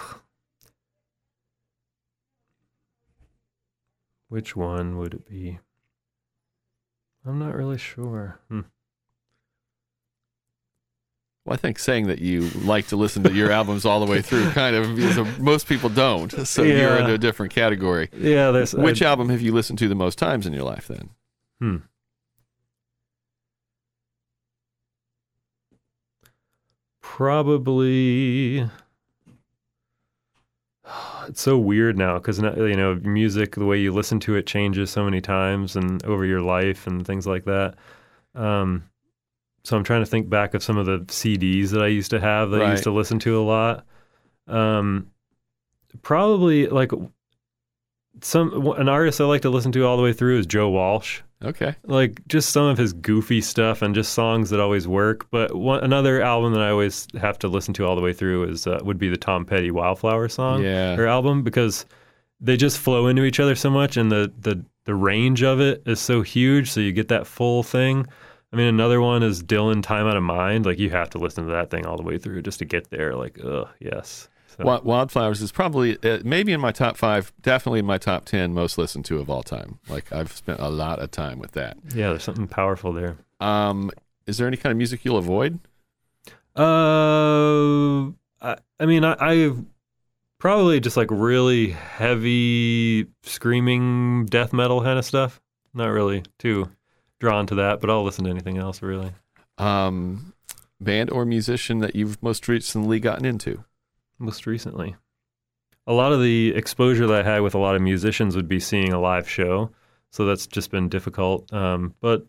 [4.30, 5.60] Which one would it be?
[7.26, 8.40] I'm not really sure.
[8.48, 8.62] Hmm.
[11.50, 14.22] Well, I think saying that you like to listen to your albums all the way
[14.22, 16.32] through kind of is a, most people don't.
[16.48, 17.06] So you're Yeah.
[17.06, 18.08] in a different category.
[18.16, 20.88] Yeah, there's Which I, album have you listened to the most times in your life
[20.88, 21.10] then?
[21.60, 21.78] Hmm.
[27.40, 28.70] Probably.
[31.28, 34.90] It's so weird now because you know music, the way you listen to it changes
[34.90, 37.76] so many times and over your life and things like that.
[38.34, 38.90] Um,
[39.64, 42.20] so I'm trying to think back of some of the CDs that I used to
[42.20, 43.86] have that I used to listen to a lot.
[44.48, 45.12] Um,
[46.02, 46.92] probably like
[48.22, 51.22] some an artist I like to listen to all the way through is Joe Walsh
[51.44, 51.74] Okay.
[51.86, 55.26] like just some of his goofy stuff and just songs that always work.
[55.32, 58.50] But one, another album that I always have to listen to all the way through
[58.50, 60.96] is uh, would be the Tom Petty Wildflower song Yeah.
[60.98, 61.86] or album because
[62.42, 65.84] they just flow into each other so much and the the the range of it
[65.86, 68.08] is so huge, so you get that full thing.
[68.52, 70.66] I mean, another one is Dylan Time Out of Mind.
[70.66, 72.90] Like you have to listen to that thing all the way through just to get
[72.90, 73.16] there.
[73.16, 74.28] Like, ugh, yes.
[74.48, 78.26] So, Wi- Wildflowers is probably uh, maybe in my top five, definitely in my top
[78.26, 79.80] ten most listened to of all time.
[79.88, 81.78] Like I've spent a lot of time with that.
[81.94, 83.18] yeah, there's something powerful there.
[83.40, 83.92] Um,
[84.26, 85.60] is there any kind of music you'll avoid?
[86.56, 88.10] Uh,
[88.42, 89.52] I, I mean, I, I
[90.40, 95.40] probably just like really heavy screaming death metal kind of stuff.
[95.74, 96.70] Not really too
[97.20, 99.12] drawn to that, but I'll listen to anything else really.
[99.58, 100.34] Um,
[100.80, 103.64] band or musician that you've most recently gotten into?
[104.18, 104.96] Most recently,
[105.88, 108.60] a lot of the exposure that I had with a lot of musicians would be
[108.60, 109.72] seeing a live show,
[110.12, 111.52] so that's just been difficult.
[111.54, 112.26] Um, but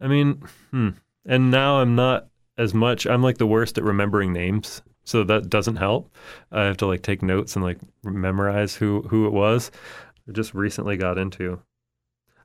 [0.00, 0.90] I mean, hmm.
[1.24, 3.06] and now I'm not as much.
[3.06, 6.12] I'm like the worst at remembering names, so that doesn't help.
[6.50, 9.70] I have to like take notes and like memorize who who it was.
[10.28, 11.62] I just recently got into.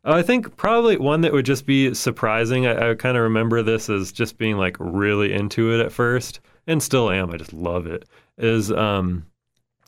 [0.04, 2.68] I think probably one that would just be surprising.
[2.68, 6.42] I, I kind of remember this as just being like really into it at first,
[6.68, 7.32] and still am.
[7.32, 8.06] I just love it.
[8.38, 9.26] Is um,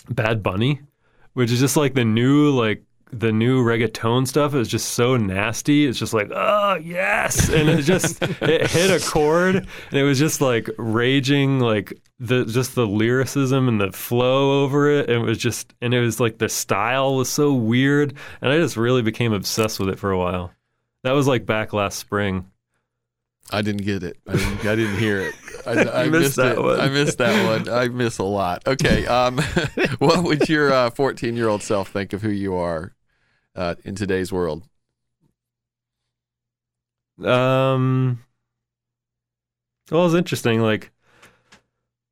[0.10, 0.82] Bad Bunny,
[1.34, 5.86] which is just like the new like the new reggaeton stuff is just so nasty.
[5.86, 10.20] It's just like, oh yes, and it just it hit a chord, and it was
[10.20, 15.10] just like raging, like the just the lyricism and the flow over it.
[15.10, 18.58] And it was just, and it was like the style was so weird, and I
[18.58, 20.52] just really became obsessed with it for a while.
[21.04, 22.50] That was like back last spring.
[23.52, 24.18] I didn't get it.
[24.28, 25.36] I didn't, I didn't hear it.
[25.68, 25.72] I,
[26.04, 26.62] I missed missed that it.
[26.62, 26.80] one.
[26.80, 27.70] I missed that one.
[27.70, 28.68] I miss a lot.
[28.68, 29.06] Okay.
[29.06, 29.38] Um,
[30.00, 32.95] what would your 14 year old self think of who you are
[33.56, 34.64] uh, in today's world?
[37.24, 38.24] Um,
[39.90, 40.62] well, it's interesting.
[40.62, 40.92] Like,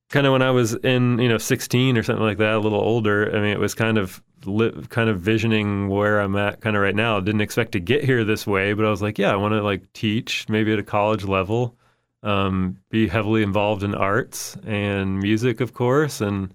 [0.09, 2.79] kind of when I was in, you know, 16 or something like that, a little
[2.79, 3.35] older.
[3.35, 6.83] I mean, it was kind of li- kind of visioning where I'm at, kind of
[6.83, 7.19] right now.
[7.19, 9.61] Didn't expect to get here this way, but I was like, yeah, I want to
[9.63, 11.75] like teach, maybe at a college level,
[12.21, 16.53] um, be heavily involved in arts and music, of course, and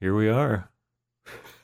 [0.00, 0.68] here we are.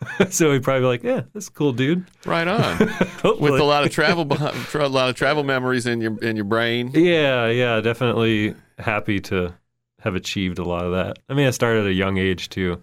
[0.31, 2.07] so he'd probably be like, yeah, that's a cool, dude.
[2.25, 2.79] Right on.
[3.41, 6.45] With a lot of travel, behind, a lot of travel memories in your in your
[6.45, 6.91] brain.
[6.95, 9.55] Yeah, yeah, definitely happy to
[10.01, 11.19] have achieved a lot of that.
[11.29, 12.83] I mean, I started at a young age too.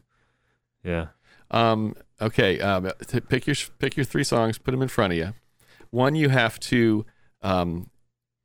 [0.83, 1.07] Yeah.
[1.51, 2.91] Um, okay, um,
[3.29, 5.33] pick your pick your three songs, put them in front of you.
[5.91, 7.05] One you have to
[7.41, 7.89] um,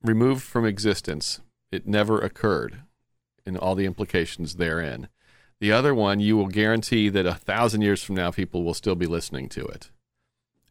[0.03, 1.41] remove from existence;
[1.73, 2.83] it never occurred,
[3.45, 5.09] and all the implications therein.
[5.61, 8.95] The other one you will guarantee that a thousand years from now, people will still
[8.95, 9.91] be listening to it.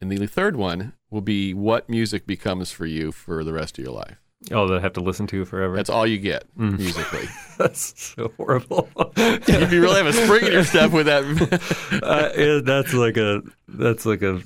[0.00, 3.84] And the third one will be what music becomes for you for the rest of
[3.84, 4.16] your life.
[4.50, 5.76] Oh, that I have to listen to forever.
[5.76, 6.78] That's all you get Mm.
[6.78, 7.28] musically.
[7.58, 8.88] That's so horrible.
[9.16, 11.22] if you really have a spring in your step with that,
[12.02, 14.40] uh, yeah, that's like a that's like a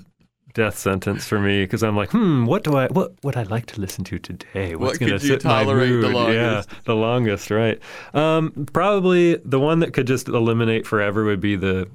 [0.54, 3.66] death sentence for me because I'm like, hmm, what do I what would I like
[3.66, 4.74] to listen to today?
[4.76, 6.14] What's What gonna sit tolerate my the mood?
[6.14, 6.68] longest?
[6.70, 7.80] Yeah, the longest, right?
[8.14, 11.88] Um, probably the one that could just eliminate forever would be the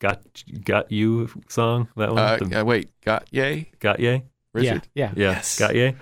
[0.00, 0.20] "Got
[0.64, 1.88] Got You" song.
[1.96, 4.22] That one, uh, the uh, wait, got yay, "Got Ye."
[4.54, 5.12] Richard, Yeah, yeah.
[5.16, 5.58] Yeah, Yes.
[5.58, 5.94] got ye.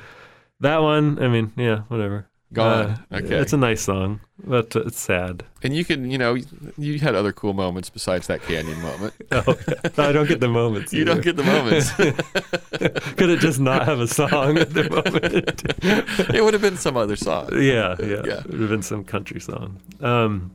[0.60, 2.28] That one, I mean, yeah, whatever.
[2.52, 2.98] Gone.
[3.10, 5.44] Uh, okay, It's a nice song, but uh, it's sad.
[5.62, 6.36] and you can, you know,
[6.78, 9.14] you had other cool moments besides that canyon moment.
[9.32, 9.56] Oh,
[9.98, 10.92] I don't get the moments.
[10.92, 11.90] You don't get the moments.
[13.16, 15.62] Could it just not have a song at the moment?
[16.34, 17.48] it would have been some other song.
[17.52, 18.40] yeah, yeah, Yeah.
[18.40, 19.80] It would have been some country song.
[20.00, 20.52] Um,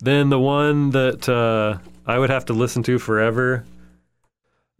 [0.00, 3.64] then the one that uh, I would have to listen to forever.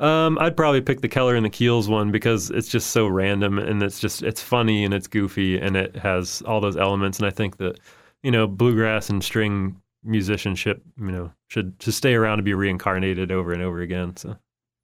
[0.02, 3.58] Um, I'd probably pick the Keller and the Keels one because it's just so random
[3.58, 7.18] and it's just it's funny and it's goofy and it has all those elements.
[7.18, 7.78] And I think that
[8.22, 13.30] you know bluegrass and string musicianship, you know, should should stay around to be reincarnated
[13.30, 14.16] over and over again.
[14.16, 14.36] So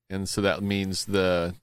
[0.08, 1.54] And so that means the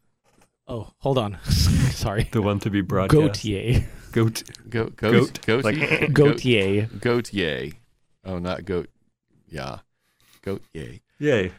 [0.67, 1.37] Oh, hold on.
[1.91, 2.27] Sorry.
[2.31, 3.21] the one to be broadcast.
[3.43, 3.85] Goatier.
[4.11, 4.43] Goat.
[4.69, 4.95] Goat.
[4.97, 6.87] goat, goat, Like- Gautier.
[6.99, 7.73] goat, yay.
[8.25, 8.89] Oh, not goat.
[9.47, 9.79] Yeah,
[10.41, 11.01] goat, yay.
[11.19, 11.51] Yay.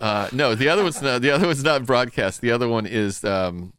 [0.00, 1.22] Uh, no, the other one's not.
[1.22, 2.40] The other one's not broadcast.
[2.40, 3.74] The other one is um,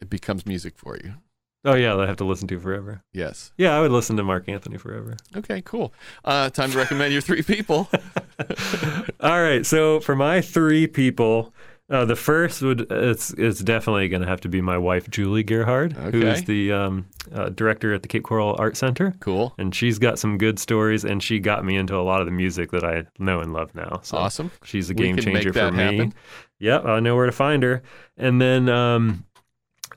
[0.00, 1.14] it becomes music for you.
[1.66, 3.02] Oh yeah, that I have to listen to forever.
[3.12, 3.50] Yes.
[3.56, 5.16] Yeah, I would listen to Marc Anthony forever.
[5.34, 5.62] Okay.
[5.62, 5.94] Cool.
[6.24, 7.88] Uh, time to recommend your three people.
[9.20, 11.53] All right, so for my three people,
[11.90, 15.42] uh, the first would it's it's definitely going to have to be my wife Julie
[15.42, 16.30] Gerhard, who Okay.
[16.32, 19.54] is the um, uh, director at the Cape Coral Art Center, Cool.
[19.58, 22.32] and she's got some good stories, and she got me into a lot of the
[22.32, 24.00] music that I know and love now.
[24.02, 24.50] So Awesome.
[24.64, 25.82] she's a game changer for me.
[25.82, 26.14] happen.
[26.60, 27.82] Yep, I know where to find her.
[28.16, 29.24] And then um,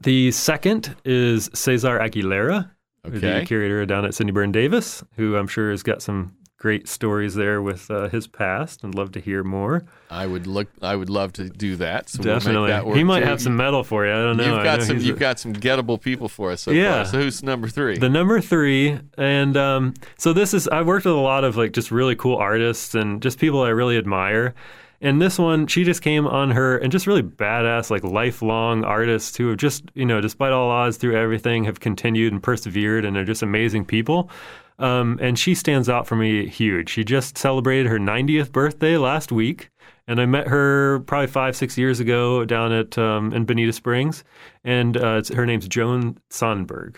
[0.02, 2.72] the second is Cesar Aguilera,
[3.06, 3.20] Okay.
[3.20, 7.36] the curator down at Sidney Berne Davis, who I'm sure has got some great stories
[7.36, 9.84] there with uh, his past, and love to hear more.
[10.10, 10.68] I would look.
[10.82, 12.10] I would love to do that.
[12.10, 13.26] So We'll Definitely, make that work he might too.
[13.28, 14.12] have some metal for you.
[14.12, 14.56] I don't know.
[14.56, 14.98] You've got know some.
[15.00, 17.04] You've a- got some gettable people for us so Yeah.
[17.04, 17.06] far.
[17.06, 17.98] So who's number three?
[17.98, 21.74] The number three, and um, so this is I've worked with a lot of like
[21.74, 24.54] just really cool artists and just people I really admire.
[25.00, 29.38] And this one, she just came on her and just really badass, like lifelong artists
[29.38, 33.16] who have just, you know, despite all odds through everything, have continued and persevered and
[33.16, 34.32] are just amazing people.
[34.80, 36.90] Um, and she stands out for me huge.
[36.90, 39.70] She just celebrated her 90th birthday last week.
[40.08, 44.24] And I met her probably five, six years ago down at um, in Bonita Springs.
[44.64, 46.96] And uh, it's, her name's Joan Sonberg.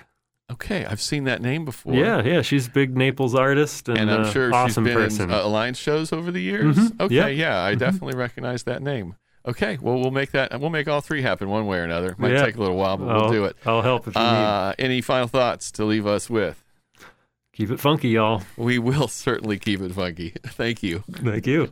[0.51, 1.93] okay, I've seen that name before.
[1.95, 5.03] Yeah, yeah, she's a big Naples artist and, and I'm uh, sure awesome she's been
[5.03, 5.29] person.
[5.29, 6.75] in uh, Alliance shows over the years.
[6.77, 6.99] Mhm.
[7.01, 7.37] Okay, Yep.
[7.37, 9.15] yeah, I definitely recognize that name.
[9.47, 10.59] Okay, well we'll make that.
[10.59, 12.13] We'll make all three happen one way or another.
[12.17, 12.45] Might Yeah.
[12.45, 13.55] take a little while, but I'll, we'll do it.
[13.65, 16.63] I'll help if you Uh, any final thoughts to leave us with?
[17.59, 17.67] Need.
[17.67, 18.41] Keep it funky, y'all.
[18.57, 20.33] We will certainly keep it funky.
[20.43, 21.03] Thank you.
[21.11, 21.71] Thank you.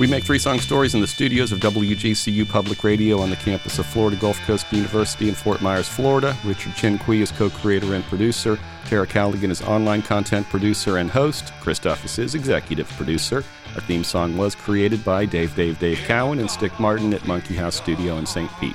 [0.00, 3.78] We make three song stories in the studios of WGCU Public Radio on the campus
[3.78, 6.36] of Florida Gulf Coast University in Fort Myers, Florida.
[6.44, 8.58] Richard Chinqui is co creator and producer.
[8.86, 11.52] Tara Callaghan is online content producer and host.
[11.60, 13.44] Chris Duffus is executive producer.
[13.76, 17.54] Our theme song was created by Dave Dave Dave Cowan and Stick Martin at Monkey
[17.54, 18.50] House Studio in St.
[18.58, 18.74] Pete.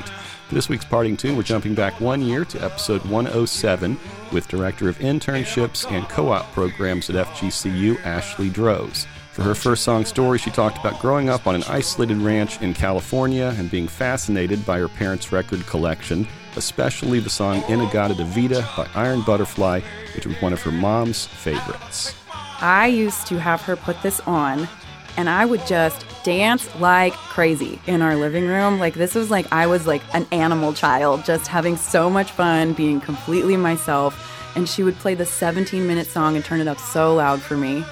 [0.49, 3.99] This week's parting tune, we're jumping back one year to episode 107
[4.31, 9.05] with Director of Internships and Co op Programs at FGCU, Ashley Droz.
[9.33, 12.73] For her first song story, she talked about growing up on an isolated ranch in
[12.73, 16.25] California and being fascinated by her parents' record collection,
[16.55, 19.81] especially the song In-A-Gadda-Da-Vida by Iron Butterfly,
[20.15, 22.15] which was one of her mom's favorites.
[22.61, 24.69] I used to have her put this on
[25.17, 28.79] and I would just dance like crazy in our living room.
[28.79, 32.73] Like this was like I was like an animal child, just having so much fun,
[32.73, 34.23] being completely myself.
[34.55, 37.57] And she would play the 17 minute song and turn it up so loud for
[37.57, 37.83] me.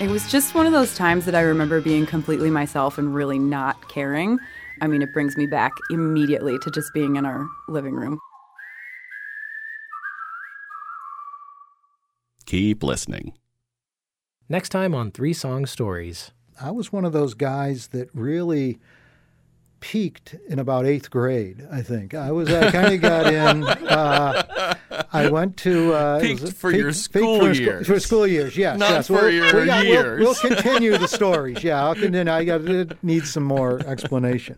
[0.00, 3.38] It was just one of those times that I remember being completely myself and really
[3.38, 4.38] not caring.
[4.82, 8.20] I mean, it brings me back immediately to just being in our living room.
[12.46, 13.34] Keep listening.
[14.48, 16.32] Next time on Three Song Stories.
[16.60, 18.78] I was one of those guys that really
[19.80, 21.66] peaked in about eighth grade.
[21.70, 22.50] I think I was.
[22.52, 23.64] I kind of got in.
[23.64, 24.74] Uh,
[25.12, 27.86] I went to uh, Peaked was a- for your school for, years.
[27.86, 28.78] For school years, yes.
[28.78, 29.06] Not yes.
[29.06, 30.20] for we'll, your we got- years.
[30.20, 31.64] We'll, we'll continue the stories.
[31.64, 32.32] Yeah, I'll continue.
[32.32, 34.56] I got it needs some more explanation.